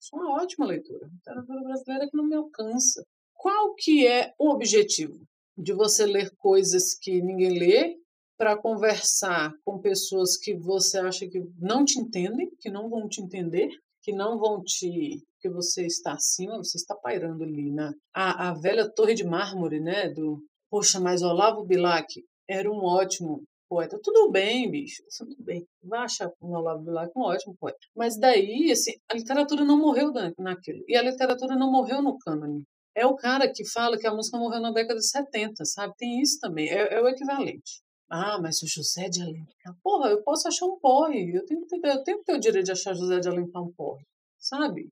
Sou 0.00 0.18
uma 0.18 0.42
ótima 0.42 0.66
leitura. 0.66 1.06
A 1.06 1.14
literatura 1.14 1.62
brasileira 1.62 2.04
é 2.04 2.08
que 2.08 2.16
não 2.16 2.26
me 2.26 2.34
alcança. 2.34 3.04
Qual 3.34 3.74
que 3.74 4.06
é 4.06 4.32
o 4.38 4.50
objetivo 4.50 5.20
de 5.58 5.74
você 5.74 6.06
ler 6.06 6.30
coisas 6.38 6.94
que 6.94 7.20
ninguém 7.20 7.58
lê 7.58 7.96
para 8.38 8.56
conversar 8.56 9.52
com 9.64 9.78
pessoas 9.78 10.36
que 10.36 10.56
você 10.56 10.98
acha 10.98 11.28
que 11.28 11.40
não 11.58 11.84
te 11.84 11.98
entendem, 11.98 12.50
que 12.58 12.70
não 12.70 12.88
vão 12.88 13.06
te 13.06 13.20
entender, 13.20 13.68
que 14.00 14.12
não 14.12 14.38
vão 14.38 14.62
te 14.62 15.22
que 15.40 15.50
você 15.50 15.84
está 15.86 16.12
acima, 16.12 16.56
você 16.56 16.78
está 16.78 16.94
pairando 16.94 17.42
ali 17.42 17.70
na 17.70 17.92
a, 18.14 18.48
a 18.48 18.54
velha 18.54 18.88
torre 18.88 19.14
de 19.14 19.24
mármore, 19.24 19.80
né, 19.80 20.08
do 20.08 20.40
Poxa, 20.70 20.98
mas 20.98 21.22
Olavo 21.22 21.64
Bilac 21.64 22.06
era 22.48 22.70
um 22.70 22.84
ótimo 22.84 23.42
poeta. 23.72 23.98
Tudo 24.02 24.30
bem, 24.30 24.70
bicho, 24.70 25.02
tudo 25.16 25.34
bem. 25.38 25.66
Vai 25.82 26.00
achar 26.00 26.30
um 26.42 26.54
Olavo 26.54 26.84
Bilac 26.84 27.10
um 27.16 27.22
ótimo 27.22 27.56
poeta. 27.58 27.78
Mas 27.96 28.18
daí, 28.18 28.70
assim, 28.70 28.92
a 29.10 29.14
literatura 29.14 29.64
não 29.64 29.78
morreu 29.78 30.12
naquilo. 30.38 30.84
E 30.86 30.94
a 30.94 31.02
literatura 31.02 31.56
não 31.56 31.72
morreu 31.72 32.02
no 32.02 32.18
cânone. 32.18 32.64
É 32.94 33.06
o 33.06 33.16
cara 33.16 33.50
que 33.50 33.64
fala 33.66 33.96
que 33.96 34.06
a 34.06 34.12
música 34.12 34.36
morreu 34.36 34.60
na 34.60 34.70
década 34.70 35.00
de 35.00 35.08
70, 35.08 35.64
sabe? 35.64 35.94
Tem 35.96 36.20
isso 36.20 36.38
também. 36.38 36.68
É, 36.68 36.96
é 36.96 37.00
o 37.00 37.08
equivalente. 37.08 37.80
Ah, 38.10 38.38
mas 38.42 38.60
o 38.62 38.66
José 38.66 39.08
de 39.08 39.22
Alencar. 39.22 39.74
Porra, 39.82 40.10
eu 40.10 40.22
posso 40.22 40.46
achar 40.46 40.66
um 40.66 40.78
porre. 40.78 41.34
Eu 41.34 41.46
tenho, 41.46 41.62
que 41.62 41.80
ter, 41.80 41.88
eu 41.88 42.02
tenho 42.02 42.18
que 42.18 42.24
ter 42.24 42.34
o 42.34 42.40
direito 42.40 42.66
de 42.66 42.72
achar 42.72 42.94
José 42.94 43.20
de 43.20 43.28
Alencar 43.28 43.62
um 43.62 43.72
porre. 43.72 44.04
sabe? 44.38 44.90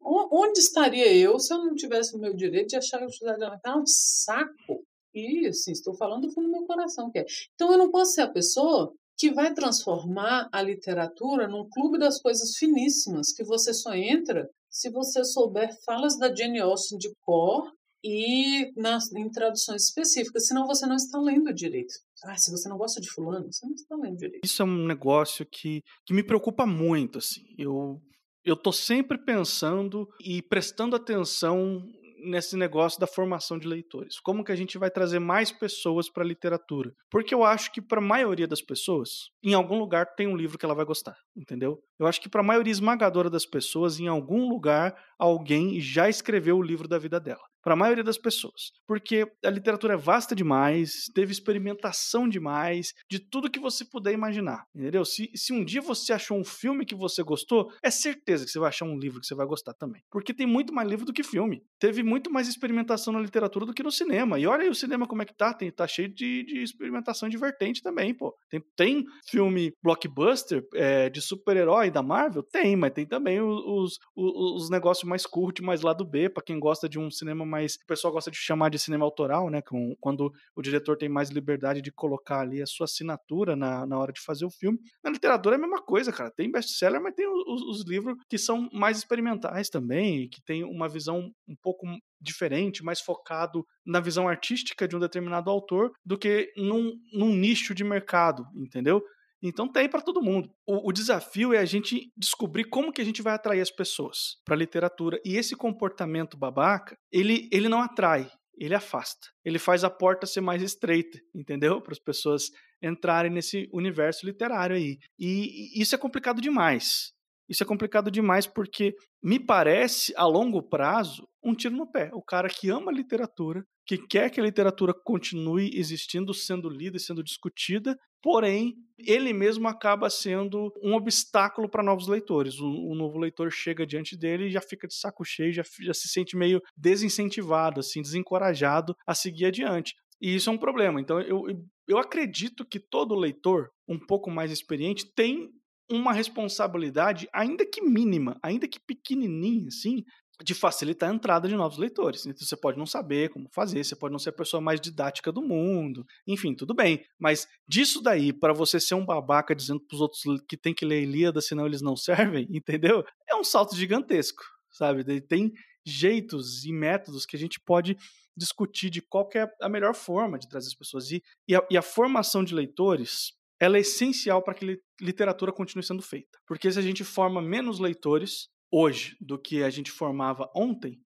Onde 0.00 0.60
estaria 0.60 1.12
eu 1.14 1.38
se 1.38 1.52
eu 1.52 1.58
não 1.58 1.74
tivesse 1.74 2.16
o 2.16 2.18
meu 2.18 2.34
direito 2.34 2.68
de 2.68 2.76
achar 2.76 2.98
que 2.98 3.04
a 3.04 3.08
sociedade 3.08 3.60
é 3.66 3.70
um 3.76 3.84
saco? 3.84 4.82
E, 5.16 5.46
assim, 5.46 5.72
estou 5.72 5.94
falando 5.94 6.26
do 6.26 6.32
fundo 6.32 6.46
do 6.46 6.52
meu 6.52 6.66
coração 6.66 7.10
que 7.10 7.20
é. 7.20 7.24
Então, 7.54 7.72
eu 7.72 7.78
não 7.78 7.90
posso 7.90 8.12
ser 8.12 8.20
a 8.20 8.30
pessoa 8.30 8.92
que 9.18 9.32
vai 9.32 9.54
transformar 9.54 10.46
a 10.52 10.60
literatura 10.60 11.48
num 11.48 11.66
clube 11.70 11.98
das 11.98 12.20
coisas 12.20 12.54
finíssimas, 12.56 13.32
que 13.32 13.42
você 13.42 13.72
só 13.72 13.94
entra 13.94 14.46
se 14.68 14.90
você 14.90 15.24
souber 15.24 15.70
falas 15.86 16.18
da 16.18 16.34
Jane 16.34 16.60
Austen 16.60 16.98
de 16.98 17.10
cor 17.22 17.72
e 18.04 18.70
nas, 18.76 19.10
em 19.12 19.30
traduções 19.30 19.84
específicas, 19.84 20.46
senão 20.46 20.66
você 20.66 20.86
não 20.86 20.96
está 20.96 21.18
lendo 21.18 21.52
direito. 21.52 21.94
Ah, 22.24 22.36
se 22.36 22.50
você 22.50 22.68
não 22.68 22.76
gosta 22.76 23.00
de 23.00 23.10
fulano, 23.10 23.50
você 23.50 23.66
não 23.66 23.74
está 23.74 23.96
lendo 23.96 24.18
direito. 24.18 24.44
Isso 24.44 24.60
é 24.60 24.64
um 24.66 24.86
negócio 24.86 25.46
que, 25.46 25.82
que 26.04 26.12
me 26.12 26.22
preocupa 26.22 26.66
muito, 26.66 27.18
assim. 27.18 27.42
Eu, 27.58 28.00
eu 28.44 28.54
tô 28.54 28.70
sempre 28.70 29.16
pensando 29.16 30.06
e 30.20 30.42
prestando 30.42 30.94
atenção 30.94 31.82
nesse 32.18 32.56
negócio 32.56 32.98
da 33.00 33.06
formação 33.06 33.58
de 33.58 33.66
leitores. 33.66 34.18
Como 34.20 34.44
que 34.44 34.52
a 34.52 34.56
gente 34.56 34.78
vai 34.78 34.90
trazer 34.90 35.18
mais 35.18 35.52
pessoas 35.52 36.08
para 36.08 36.22
a 36.22 36.26
literatura? 36.26 36.92
Porque 37.10 37.34
eu 37.34 37.44
acho 37.44 37.72
que 37.72 37.80
para 37.80 37.98
a 37.98 38.04
maioria 38.04 38.46
das 38.46 38.62
pessoas, 38.62 39.30
em 39.42 39.54
algum 39.54 39.78
lugar 39.78 40.14
tem 40.14 40.26
um 40.26 40.36
livro 40.36 40.58
que 40.58 40.64
ela 40.64 40.74
vai 40.74 40.84
gostar, 40.84 41.16
entendeu? 41.36 41.78
Eu 41.98 42.06
acho 42.06 42.20
que 42.20 42.28
para 42.28 42.40
a 42.40 42.44
maioria 42.44 42.70
esmagadora 42.70 43.30
das 43.30 43.46
pessoas, 43.46 44.00
em 44.00 44.08
algum 44.08 44.48
lugar 44.48 44.94
alguém 45.18 45.80
já 45.80 46.08
escreveu 46.08 46.58
o 46.58 46.62
livro 46.62 46.88
da 46.88 46.98
vida 46.98 47.20
dela 47.20 47.42
para 47.66 47.74
a 47.74 47.76
maioria 47.76 48.04
das 48.04 48.16
pessoas. 48.16 48.70
Porque 48.86 49.26
a 49.44 49.50
literatura 49.50 49.94
é 49.94 49.96
vasta 49.96 50.36
demais, 50.36 51.06
teve 51.12 51.32
experimentação 51.32 52.28
demais, 52.28 52.94
de 53.10 53.18
tudo 53.18 53.50
que 53.50 53.58
você 53.58 53.84
puder 53.84 54.12
imaginar, 54.12 54.64
entendeu? 54.72 55.04
Se, 55.04 55.28
se 55.34 55.52
um 55.52 55.64
dia 55.64 55.82
você 55.82 56.12
achou 56.12 56.38
um 56.38 56.44
filme 56.44 56.86
que 56.86 56.94
você 56.94 57.24
gostou, 57.24 57.72
é 57.82 57.90
certeza 57.90 58.44
que 58.44 58.52
você 58.52 58.60
vai 58.60 58.68
achar 58.68 58.84
um 58.84 58.96
livro 58.96 59.20
que 59.20 59.26
você 59.26 59.34
vai 59.34 59.44
gostar 59.44 59.74
também. 59.74 60.00
Porque 60.12 60.32
tem 60.32 60.46
muito 60.46 60.72
mais 60.72 60.88
livro 60.88 61.04
do 61.04 61.12
que 61.12 61.24
filme. 61.24 61.60
Teve 61.76 62.04
muito 62.04 62.30
mais 62.30 62.46
experimentação 62.46 63.12
na 63.12 63.18
literatura 63.18 63.66
do 63.66 63.74
que 63.74 63.82
no 63.82 63.90
cinema. 63.90 64.38
E 64.38 64.46
olha 64.46 64.62
aí 64.62 64.68
o 64.68 64.74
cinema 64.74 65.04
como 65.04 65.22
é 65.22 65.24
que 65.24 65.34
tá, 65.34 65.52
tem, 65.52 65.68
tá 65.68 65.88
cheio 65.88 66.08
de, 66.08 66.44
de 66.44 66.62
experimentação 66.62 67.28
divertente 67.28 67.82
também, 67.82 68.14
pô. 68.14 68.32
Tem, 68.48 68.62
tem 68.76 69.04
filme 69.28 69.72
blockbuster 69.82 70.64
é, 70.72 71.10
de 71.10 71.20
super-herói 71.20 71.90
da 71.90 72.00
Marvel? 72.00 72.44
Tem, 72.44 72.76
mas 72.76 72.92
tem 72.92 73.04
também 73.04 73.40
os, 73.40 73.98
os, 74.14 74.62
os 74.62 74.70
negócios 74.70 75.08
mais 75.08 75.26
curtos, 75.26 75.66
mais 75.66 75.82
lado 75.82 76.04
B, 76.04 76.28
para 76.28 76.44
quem 76.44 76.60
gosta 76.60 76.88
de 76.88 76.96
um 76.96 77.10
cinema 77.10 77.44
mais 77.44 77.55
mais 77.56 77.74
o 77.76 77.86
pessoal 77.86 78.12
gosta 78.12 78.30
de 78.30 78.36
chamar 78.36 78.68
de 78.68 78.78
cinema 78.78 79.04
autoral, 79.04 79.48
né? 79.48 79.62
Quando 80.00 80.32
o 80.54 80.62
diretor 80.62 80.96
tem 80.96 81.08
mais 81.08 81.30
liberdade 81.30 81.80
de 81.80 81.90
colocar 81.90 82.40
ali 82.40 82.60
a 82.60 82.66
sua 82.66 82.84
assinatura 82.84 83.56
na, 83.56 83.86
na 83.86 83.98
hora 83.98 84.12
de 84.12 84.20
fazer 84.20 84.44
o 84.44 84.50
filme. 84.50 84.78
Na 85.02 85.10
literatura 85.10 85.56
é 85.56 85.58
a 85.58 85.60
mesma 85.60 85.82
coisa, 85.82 86.12
cara. 86.12 86.30
Tem 86.30 86.50
best-seller, 86.50 87.00
mas 87.00 87.14
tem 87.14 87.26
os, 87.26 87.62
os 87.62 87.84
livros 87.86 88.16
que 88.28 88.36
são 88.36 88.68
mais 88.72 88.98
experimentais 88.98 89.70
também, 89.70 90.28
que 90.28 90.42
tem 90.42 90.64
uma 90.64 90.88
visão 90.88 91.32
um 91.48 91.56
pouco 91.56 91.86
diferente, 92.20 92.84
mais 92.84 93.00
focado 93.00 93.66
na 93.84 94.00
visão 94.00 94.28
artística 94.28 94.86
de 94.86 94.96
um 94.96 95.00
determinado 95.00 95.50
autor 95.50 95.92
do 96.04 96.18
que 96.18 96.52
num, 96.56 96.92
num 97.12 97.34
nicho 97.34 97.74
de 97.74 97.84
mercado, 97.84 98.46
entendeu? 98.54 99.02
Então 99.42 99.68
tem 99.68 99.88
para 99.88 100.00
todo 100.00 100.22
mundo. 100.22 100.50
O, 100.66 100.88
o, 100.88 100.92
desafio 100.92 101.52
é 101.52 101.58
a 101.58 101.64
gente 101.64 102.10
descobrir 102.16 102.64
como 102.64 102.92
que 102.92 103.00
a 103.00 103.04
gente 103.04 103.22
vai 103.22 103.34
atrair 103.34 103.60
as 103.60 103.70
pessoas 103.70 104.36
para 104.44 104.54
a 104.54 104.58
literatura. 104.58 105.20
E 105.24 105.36
esse 105.36 105.54
comportamento 105.54 106.36
babaca, 106.36 106.96
ele, 107.12 107.48
ele 107.52 107.68
não 107.68 107.80
atrai, 107.80 108.30
ele 108.58 108.74
afasta. 108.74 109.28
Ele 109.44 109.58
faz 109.58 109.84
a 109.84 109.90
porta 109.90 110.26
ser 110.26 110.40
mais 110.40 110.62
estreita, 110.62 111.18
entendeu? 111.34 111.80
Para 111.80 111.92
as 111.92 111.98
pessoas 111.98 112.50
entrarem 112.82 113.30
nesse 113.30 113.68
universo 113.72 114.26
literário 114.26 114.76
aí. 114.76 114.98
E, 115.18 115.78
e 115.78 115.82
isso 115.82 115.94
é 115.94 115.98
complicado 115.98 116.40
demais. 116.40 117.12
Isso 117.48 117.62
é 117.62 117.66
complicado 117.66 118.10
demais 118.10 118.46
porque 118.46 118.94
me 119.22 119.38
parece, 119.38 120.12
a 120.16 120.26
longo 120.26 120.62
prazo, 120.62 121.28
um 121.42 121.54
tiro 121.54 121.76
no 121.76 121.90
pé. 121.90 122.10
O 122.12 122.22
cara 122.22 122.48
que 122.48 122.70
ama 122.70 122.90
literatura, 122.90 123.64
que 123.86 123.96
quer 123.96 124.30
que 124.30 124.40
a 124.40 124.42
literatura 124.42 124.92
continue 124.92 125.70
existindo, 125.74 126.34
sendo 126.34 126.68
lida 126.68 126.96
e 126.96 127.00
sendo 127.00 127.22
discutida, 127.22 127.96
porém, 128.20 128.74
ele 128.98 129.32
mesmo 129.32 129.68
acaba 129.68 130.10
sendo 130.10 130.72
um 130.82 130.94
obstáculo 130.94 131.68
para 131.68 131.84
novos 131.84 132.08
leitores. 132.08 132.58
O, 132.58 132.66
o, 132.66 132.94
novo 132.96 133.16
leitor 133.16 133.52
chega 133.52 133.86
diante 133.86 134.16
dele 134.16 134.46
e 134.46 134.50
já 134.50 134.60
fica 134.60 134.88
de 134.88 134.94
saco 134.94 135.24
cheio, 135.24 135.52
já, 135.52 135.62
já 135.80 135.94
se 135.94 136.08
sente 136.08 136.36
meio 136.36 136.60
desincentivado, 136.76 137.78
assim, 137.78 138.02
desencorajado 138.02 138.96
a 139.06 139.14
seguir 139.14 139.46
adiante. 139.46 139.94
E 140.20 140.34
isso 140.34 140.50
é 140.50 140.52
um 140.52 140.58
problema. 140.58 141.00
Então, 141.00 141.20
eu, 141.20 141.44
eu 141.86 141.98
acredito 141.98 142.64
que 142.64 142.80
todo 142.80 143.14
leitor 143.14 143.70
um 143.86 143.98
pouco 143.98 144.30
mais 144.30 144.50
experiente 144.50 145.06
tem 145.14 145.50
uma 145.88 146.12
responsabilidade, 146.12 147.28
ainda 147.32 147.64
que 147.64 147.80
mínima, 147.80 148.36
ainda 148.42 148.66
que 148.66 148.80
pequenininha, 148.80 149.68
assim, 149.68 150.04
de 150.42 150.54
facilitar 150.54 151.10
a 151.10 151.14
entrada 151.14 151.48
de 151.48 151.54
novos 151.54 151.78
leitores. 151.78 152.26
Então 152.26 152.46
você 152.46 152.56
pode 152.56 152.78
não 152.78 152.86
saber 152.86 153.30
como 153.30 153.48
fazer, 153.52 153.82
você 153.82 153.96
pode 153.96 154.12
não 154.12 154.18
ser 154.18 154.30
a 154.30 154.32
pessoa 154.32 154.60
mais 154.60 154.80
didática 154.80 155.32
do 155.32 155.42
mundo, 155.42 156.04
enfim, 156.26 156.54
tudo 156.54 156.74
bem. 156.74 157.04
Mas 157.18 157.46
disso 157.68 158.02
daí, 158.02 158.32
para 158.32 158.52
você 158.52 158.78
ser 158.78 158.94
um 158.94 159.04
babaca 159.04 159.54
dizendo 159.54 159.80
para 159.80 159.94
os 159.94 160.00
outros 160.00 160.22
que 160.48 160.56
tem 160.56 160.74
que 160.74 160.84
ler 160.84 161.02
Ilíada, 161.02 161.40
senão 161.40 161.66
eles 161.66 161.80
não 161.80 161.96
servem, 161.96 162.46
entendeu? 162.50 163.04
É 163.28 163.34
um 163.34 163.44
salto 163.44 163.74
gigantesco, 163.74 164.42
sabe? 164.70 165.04
Tem 165.22 165.52
jeitos 165.84 166.64
e 166.64 166.72
métodos 166.72 167.24
que 167.24 167.36
a 167.36 167.38
gente 167.38 167.60
pode 167.60 167.96
discutir 168.36 168.90
de 168.90 169.00
qual 169.00 169.28
é 169.34 169.48
a 169.62 169.68
melhor 169.68 169.94
forma 169.94 170.38
de 170.38 170.48
trazer 170.48 170.68
as 170.68 170.74
pessoas. 170.74 171.10
E, 171.10 171.22
e, 171.48 171.54
a, 171.54 171.66
e 171.70 171.76
a 171.76 171.82
formação 171.82 172.44
de 172.44 172.54
leitores, 172.54 173.32
ela 173.58 173.78
é 173.78 173.80
essencial 173.80 174.42
para 174.42 174.54
que 174.54 174.78
literatura 175.00 175.52
continue 175.52 175.82
sendo 175.82 176.02
feita. 176.02 176.38
Porque 176.46 176.70
se 176.70 176.78
a 176.78 176.82
gente 176.82 177.02
forma 177.02 177.40
menos 177.40 177.78
leitores, 177.78 178.48
hoje 178.70 179.16
do 179.20 179.38
que 179.38 179.62
a 179.62 179.70
gente 179.70 179.90
formava 179.90 180.50
ontem, 180.54 181.00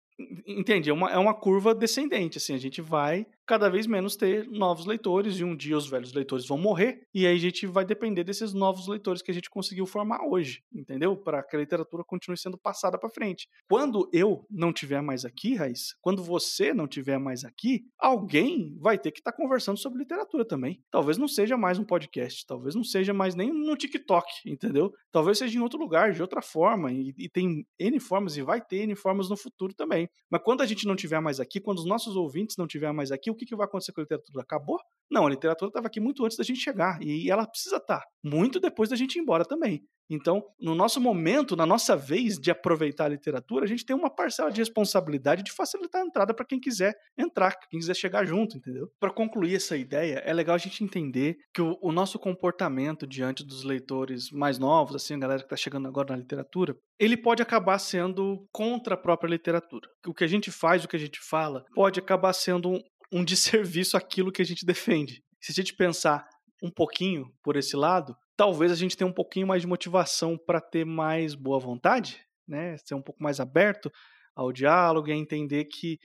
entende? 0.46 0.90
É 0.90 0.92
uma, 0.92 1.10
é 1.10 1.18
uma 1.18 1.34
curva 1.34 1.74
descendente, 1.74 2.38
assim, 2.38 2.54
a 2.54 2.58
gente 2.58 2.80
vai 2.80 3.26
cada 3.48 3.70
vez 3.70 3.86
menos 3.86 4.14
ter 4.14 4.46
novos 4.50 4.84
leitores 4.84 5.36
e 5.36 5.44
um 5.44 5.56
dia 5.56 5.74
os 5.74 5.88
velhos 5.88 6.12
leitores 6.12 6.46
vão 6.46 6.58
morrer 6.58 7.00
e 7.14 7.26
aí 7.26 7.34
a 7.34 7.40
gente 7.40 7.66
vai 7.66 7.82
depender 7.82 8.22
desses 8.22 8.52
novos 8.52 8.86
leitores 8.86 9.22
que 9.22 9.30
a 9.30 9.34
gente 9.34 9.48
conseguiu 9.48 9.86
formar 9.86 10.22
hoje, 10.22 10.62
entendeu? 10.70 11.16
Para 11.16 11.42
que 11.42 11.56
a 11.56 11.58
literatura 11.58 12.04
continue 12.04 12.36
sendo 12.36 12.58
passada 12.58 12.98
para 12.98 13.08
frente. 13.08 13.48
Quando 13.66 14.06
eu 14.12 14.44
não 14.50 14.70
tiver 14.70 15.00
mais 15.00 15.24
aqui, 15.24 15.54
Raiz, 15.54 15.94
quando 16.02 16.22
você 16.22 16.74
não 16.74 16.86
tiver 16.86 17.18
mais 17.18 17.42
aqui, 17.42 17.86
alguém 17.98 18.76
vai 18.78 18.98
ter 18.98 19.10
que 19.12 19.20
estar 19.20 19.32
tá 19.32 19.36
conversando 19.38 19.78
sobre 19.78 20.00
literatura 20.00 20.44
também. 20.44 20.82
Talvez 20.90 21.16
não 21.16 21.26
seja 21.26 21.56
mais 21.56 21.78
um 21.78 21.84
podcast, 21.84 22.44
talvez 22.46 22.74
não 22.74 22.84
seja 22.84 23.14
mais 23.14 23.34
nem 23.34 23.50
no 23.50 23.76
TikTok, 23.76 24.28
entendeu? 24.44 24.92
Talvez 25.10 25.38
seja 25.38 25.56
em 25.58 25.62
outro 25.62 25.78
lugar, 25.78 26.12
de 26.12 26.20
outra 26.20 26.42
forma 26.42 26.92
e, 26.92 27.14
e 27.16 27.30
tem 27.30 27.66
N 27.78 27.98
formas 27.98 28.36
e 28.36 28.42
vai 28.42 28.60
ter 28.60 28.82
N 28.82 28.94
formas 28.94 29.30
no 29.30 29.38
futuro 29.38 29.72
também. 29.72 30.07
Mas 30.30 30.42
quando 30.42 30.60
a 30.60 30.66
gente 30.66 30.86
não 30.86 30.94
tiver 30.94 31.20
mais 31.20 31.40
aqui, 31.40 31.60
quando 31.60 31.78
os 31.78 31.86
nossos 31.86 32.16
ouvintes 32.16 32.56
não 32.56 32.66
tiver 32.66 32.92
mais 32.92 33.10
aqui, 33.10 33.30
que, 33.38 33.46
que 33.46 33.56
vai 33.56 33.66
acontecer 33.66 33.92
com 33.92 34.00
a 34.00 34.04
literatura? 34.04 34.42
Acabou? 34.42 34.78
Não, 35.10 35.26
a 35.26 35.30
literatura 35.30 35.70
estava 35.70 35.86
aqui 35.86 36.00
muito 36.00 36.24
antes 36.24 36.36
da 36.36 36.44
gente 36.44 36.60
chegar 36.60 37.02
e 37.02 37.30
ela 37.30 37.46
precisa 37.46 37.76
estar 37.76 38.00
tá 38.00 38.06
muito 38.22 38.60
depois 38.60 38.88
da 38.88 38.96
gente 38.96 39.16
ir 39.16 39.20
embora 39.20 39.44
também. 39.44 39.82
Então, 40.10 40.42
no 40.58 40.74
nosso 40.74 41.00
momento, 41.00 41.54
na 41.54 41.66
nossa 41.66 41.94
vez 41.94 42.38
de 42.38 42.50
aproveitar 42.50 43.04
a 43.04 43.08
literatura, 43.08 43.64
a 43.64 43.68
gente 43.68 43.84
tem 43.84 43.94
uma 43.94 44.08
parcela 44.08 44.50
de 44.50 44.60
responsabilidade 44.60 45.42
de 45.42 45.52
facilitar 45.52 46.02
a 46.02 46.06
entrada 46.06 46.32
para 46.32 46.46
quem 46.46 46.58
quiser 46.58 46.94
entrar, 47.16 47.54
quem 47.70 47.78
quiser 47.78 47.94
chegar 47.94 48.24
junto, 48.24 48.56
entendeu? 48.56 48.88
Para 48.98 49.12
concluir 49.12 49.56
essa 49.56 49.76
ideia, 49.76 50.22
é 50.24 50.32
legal 50.32 50.54
a 50.54 50.58
gente 50.58 50.82
entender 50.82 51.36
que 51.52 51.60
o, 51.60 51.78
o, 51.82 51.92
nosso 51.92 52.18
comportamento 52.18 53.06
diante 53.06 53.44
dos 53.44 53.64
leitores 53.64 54.30
mais 54.30 54.58
novos, 54.58 54.96
assim, 54.96 55.14
a 55.14 55.18
galera 55.18 55.40
que 55.40 55.46
está 55.46 55.56
chegando 55.56 55.86
agora 55.86 56.12
na 56.12 56.16
literatura, 56.16 56.74
ele 56.98 57.16
pode 57.16 57.42
acabar 57.42 57.78
sendo 57.78 58.46
contra 58.50 58.94
a 58.94 58.98
própria 58.98 59.28
literatura. 59.28 59.88
O 60.06 60.14
que 60.14 60.24
a 60.24 60.28
gente 60.28 60.50
faz, 60.50 60.84
o 60.84 60.88
que 60.88 60.96
a 60.96 61.00
gente 61.00 61.20
fala, 61.20 61.64
pode 61.74 62.00
acabar 62.00 62.32
sendo 62.32 62.80
um 63.12 63.22
desserviço 63.24 63.96
àquilo 63.96 64.32
que 64.32 64.40
a 64.40 64.44
gente 64.44 64.64
defende. 64.64 65.22
Se 65.40 65.52
a 65.52 65.54
gente 65.54 65.74
pensar 65.74 66.26
um 66.62 66.70
pouquinho 66.70 67.32
por 67.42 67.56
esse 67.56 67.76
lado, 67.76 68.16
talvez 68.36 68.72
a 68.72 68.74
gente 68.74 68.96
tenha 68.96 69.08
um 69.08 69.12
pouquinho 69.12 69.46
mais 69.46 69.62
de 69.62 69.68
motivação 69.68 70.36
para 70.36 70.60
ter 70.60 70.84
mais 70.84 71.34
boa 71.34 71.58
vontade, 71.58 72.20
né? 72.46 72.76
Ser 72.78 72.94
um 72.94 73.02
pouco 73.02 73.22
mais 73.22 73.40
aberto 73.40 73.90
ao 74.34 74.52
diálogo 74.52 75.08
e 75.08 75.12
a 75.12 75.16
entender 75.16 75.64
que 75.64 75.98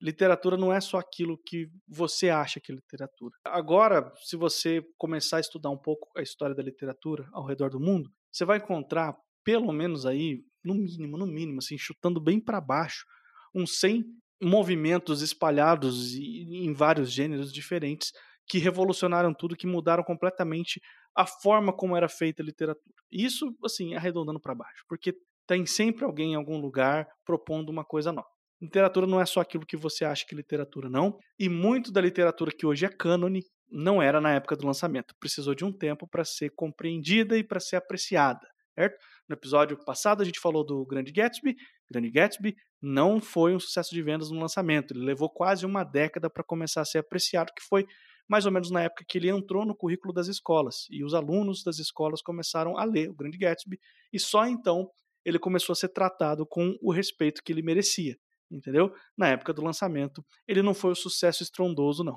literatura 0.00 0.56
não 0.56 0.72
é 0.72 0.80
só 0.80 0.98
aquilo 0.98 1.38
que 1.44 1.68
você 1.88 2.30
acha 2.30 2.60
que 2.60 2.70
é 2.70 2.74
literatura. 2.74 3.34
Agora, 3.44 4.12
se 4.22 4.36
você 4.36 4.82
começar 4.96 5.38
a 5.38 5.40
estudar 5.40 5.70
um 5.70 5.78
pouco 5.78 6.08
a 6.16 6.22
história 6.22 6.54
da 6.54 6.62
literatura 6.62 7.28
ao 7.32 7.44
redor 7.44 7.70
do 7.70 7.80
mundo, 7.80 8.10
você 8.30 8.44
vai 8.44 8.58
encontrar 8.58 9.16
pelo 9.44 9.72
menos 9.72 10.04
aí, 10.04 10.44
no 10.62 10.74
mínimo, 10.74 11.16
no 11.16 11.26
mínimo, 11.26 11.58
assim, 11.58 11.78
chutando 11.78 12.20
bem 12.20 12.38
para 12.38 12.60
baixo, 12.60 13.06
uns 13.54 13.80
100 13.80 14.04
movimentos 14.40 15.22
espalhados 15.22 16.14
em 16.14 16.72
vários 16.72 17.10
gêneros 17.10 17.52
diferentes 17.52 18.12
que 18.48 18.58
revolucionaram 18.58 19.34
tudo, 19.34 19.56
que 19.56 19.66
mudaram 19.66 20.02
completamente 20.02 20.80
a 21.14 21.26
forma 21.26 21.72
como 21.72 21.96
era 21.96 22.08
feita 22.08 22.42
a 22.42 22.46
literatura. 22.46 22.94
Isso, 23.10 23.54
assim, 23.64 23.94
arredondando 23.94 24.40
para 24.40 24.54
baixo, 24.54 24.84
porque 24.88 25.14
tem 25.46 25.66
sempre 25.66 26.04
alguém 26.04 26.32
em 26.32 26.36
algum 26.36 26.58
lugar 26.58 27.08
propondo 27.24 27.70
uma 27.70 27.84
coisa 27.84 28.12
nova. 28.12 28.28
Literatura 28.60 29.06
não 29.06 29.20
é 29.20 29.26
só 29.26 29.40
aquilo 29.40 29.64
que 29.64 29.76
você 29.76 30.04
acha 30.04 30.26
que 30.26 30.34
é 30.34 30.36
literatura, 30.36 30.88
não. 30.88 31.18
E 31.38 31.48
muito 31.48 31.92
da 31.92 32.00
literatura 32.00 32.50
que 32.50 32.66
hoje 32.66 32.84
é 32.84 32.88
cânone 32.88 33.42
não 33.70 34.02
era 34.02 34.20
na 34.20 34.32
época 34.34 34.56
do 34.56 34.66
lançamento. 34.66 35.14
Precisou 35.20 35.54
de 35.54 35.64
um 35.64 35.72
tempo 35.72 36.08
para 36.08 36.24
ser 36.24 36.50
compreendida 36.50 37.36
e 37.36 37.44
para 37.44 37.60
ser 37.60 37.76
apreciada, 37.76 38.46
certo? 38.74 38.98
No 39.28 39.34
episódio 39.34 39.78
passado 39.84 40.22
a 40.22 40.24
gente 40.24 40.40
falou 40.40 40.64
do 40.64 40.84
Grande 40.86 41.12
Gatsby. 41.12 41.54
Grande 41.90 42.10
Gatsby 42.10 42.56
não 42.80 43.20
foi 43.20 43.54
um 43.54 43.60
sucesso 43.60 43.94
de 43.94 44.02
vendas 44.02 44.30
no 44.30 44.40
lançamento. 44.40 44.92
Ele 44.92 45.04
levou 45.04 45.30
quase 45.30 45.64
uma 45.64 45.84
década 45.84 46.28
para 46.28 46.42
começar 46.42 46.80
a 46.80 46.84
ser 46.84 46.98
apreciado, 46.98 47.52
que 47.54 47.62
foi 47.62 47.86
mais 48.28 48.44
ou 48.44 48.52
menos 48.52 48.70
na 48.70 48.82
época 48.82 49.04
que 49.08 49.18
ele 49.18 49.30
entrou 49.30 49.64
no 49.64 49.74
currículo 49.74 50.12
das 50.12 50.28
escolas. 50.28 50.86
E 50.90 51.02
os 51.02 51.14
alunos 51.14 51.62
das 51.62 51.78
escolas 51.78 52.20
começaram 52.20 52.76
a 52.76 52.84
ler 52.84 53.10
o 53.10 53.14
Grande 53.14 53.38
Gatsby. 53.38 53.78
E 54.12 54.20
só 54.20 54.46
então 54.46 54.90
ele 55.24 55.38
começou 55.38 55.72
a 55.72 55.76
ser 55.76 55.88
tratado 55.88 56.46
com 56.46 56.76
o 56.82 56.92
respeito 56.92 57.42
que 57.42 57.52
ele 57.52 57.62
merecia. 57.62 58.16
Entendeu? 58.50 58.92
Na 59.16 59.28
época 59.28 59.52
do 59.52 59.62
lançamento, 59.62 60.24
ele 60.46 60.62
não 60.62 60.74
foi 60.74 60.90
o 60.90 60.92
um 60.92 60.96
sucesso 60.96 61.42
estrondoso, 61.42 62.04
não. 62.04 62.16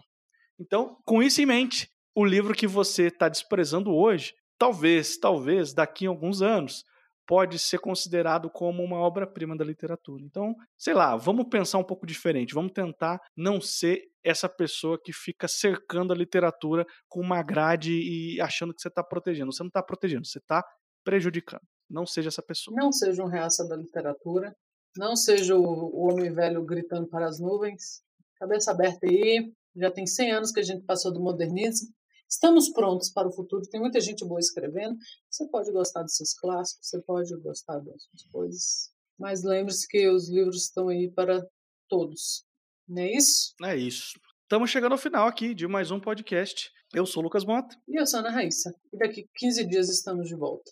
Então, 0.60 0.98
com 1.06 1.22
isso 1.22 1.42
em 1.42 1.46
mente, 1.46 1.90
o 2.16 2.24
livro 2.24 2.54
que 2.54 2.68
você 2.68 3.08
está 3.08 3.28
desprezando 3.28 3.94
hoje, 3.94 4.34
talvez, 4.58 5.18
talvez, 5.18 5.74
daqui 5.74 6.06
a 6.06 6.10
alguns 6.10 6.42
anos, 6.42 6.84
pode 7.32 7.58
ser 7.60 7.80
considerado 7.80 8.50
como 8.50 8.84
uma 8.84 8.98
obra-prima 8.98 9.56
da 9.56 9.64
literatura. 9.64 10.22
Então, 10.22 10.54
sei 10.78 10.94
lá, 10.94 11.16
vamos 11.16 11.48
pensar 11.50 11.78
um 11.78 11.84
pouco 11.84 12.06
diferente, 12.06 12.54
vamos 12.54 12.74
tentar 12.74 13.22
não 13.38 13.62
ser 13.62 14.02
essa 14.22 14.50
pessoa 14.50 15.00
que 15.02 15.14
fica 15.14 15.48
cercando 15.48 16.12
a 16.12 16.16
literatura 16.16 16.86
com 17.08 17.22
uma 17.22 17.42
grade 17.42 17.94
e 17.94 18.42
achando 18.42 18.74
que 18.74 18.82
você 18.82 18.90
está 18.90 19.02
protegendo. 19.02 19.54
Você 19.54 19.64
não 19.64 19.70
está 19.70 19.82
protegendo, 19.82 20.28
você 20.28 20.40
está 20.40 20.62
prejudicando. 21.06 21.62
Não 21.90 22.06
seja 22.06 22.28
essa 22.28 22.44
pessoa. 22.44 22.76
Não 22.78 22.92
seja 22.92 23.24
um 23.24 23.30
reaça 23.30 23.66
da 23.66 23.78
literatura. 23.78 24.54
Não 24.98 25.16
seja 25.16 25.56
o 25.56 26.06
homem 26.06 26.34
velho 26.34 26.66
gritando 26.66 27.08
para 27.08 27.28
as 27.28 27.40
nuvens. 27.40 28.02
Cabeça 28.40 28.72
aberta 28.72 29.08
aí. 29.08 29.54
Já 29.78 29.90
tem 29.90 30.06
100 30.06 30.32
anos 30.34 30.52
que 30.52 30.60
a 30.60 30.64
gente 30.64 30.84
passou 30.84 31.14
do 31.14 31.22
modernismo. 31.22 31.88
Estamos 32.32 32.70
prontos 32.70 33.10
para 33.10 33.28
o 33.28 33.32
futuro, 33.32 33.68
tem 33.68 33.82
muita 33.82 34.00
gente 34.00 34.24
boa 34.24 34.40
escrevendo. 34.40 34.98
Você 35.30 35.46
pode 35.50 35.70
gostar 35.70 36.02
dos 36.02 36.16
seus 36.16 36.34
clássicos, 36.34 36.88
você 36.88 37.02
pode 37.02 37.36
gostar 37.42 37.80
das 37.80 38.04
suas 38.04 38.24
coisas, 38.32 38.90
mas 39.20 39.44
lembre-se 39.44 39.86
que 39.86 40.08
os 40.08 40.30
livros 40.30 40.64
estão 40.64 40.88
aí 40.88 41.12
para 41.12 41.46
todos. 41.90 42.46
Não 42.88 43.02
é 43.02 43.12
isso? 43.12 43.54
É 43.62 43.76
isso. 43.76 44.18
Estamos 44.44 44.70
chegando 44.70 44.94
ao 44.94 44.98
final 44.98 45.28
aqui 45.28 45.54
de 45.54 45.68
mais 45.68 45.92
um 45.92 46.00
podcast. 46.00 46.72
Eu 46.94 47.06
sou 47.06 47.22
o 47.22 47.26
Lucas 47.26 47.44
Mota. 47.44 47.76
E 47.86 48.00
eu 48.00 48.08
sou 48.08 48.20
a 48.20 48.22
Ana 48.22 48.32
Raíssa. 48.32 48.74
E 48.94 48.98
daqui 48.98 49.28
15 49.36 49.68
dias 49.68 49.90
estamos 49.90 50.30
de 50.30 50.36
volta. 50.36 50.72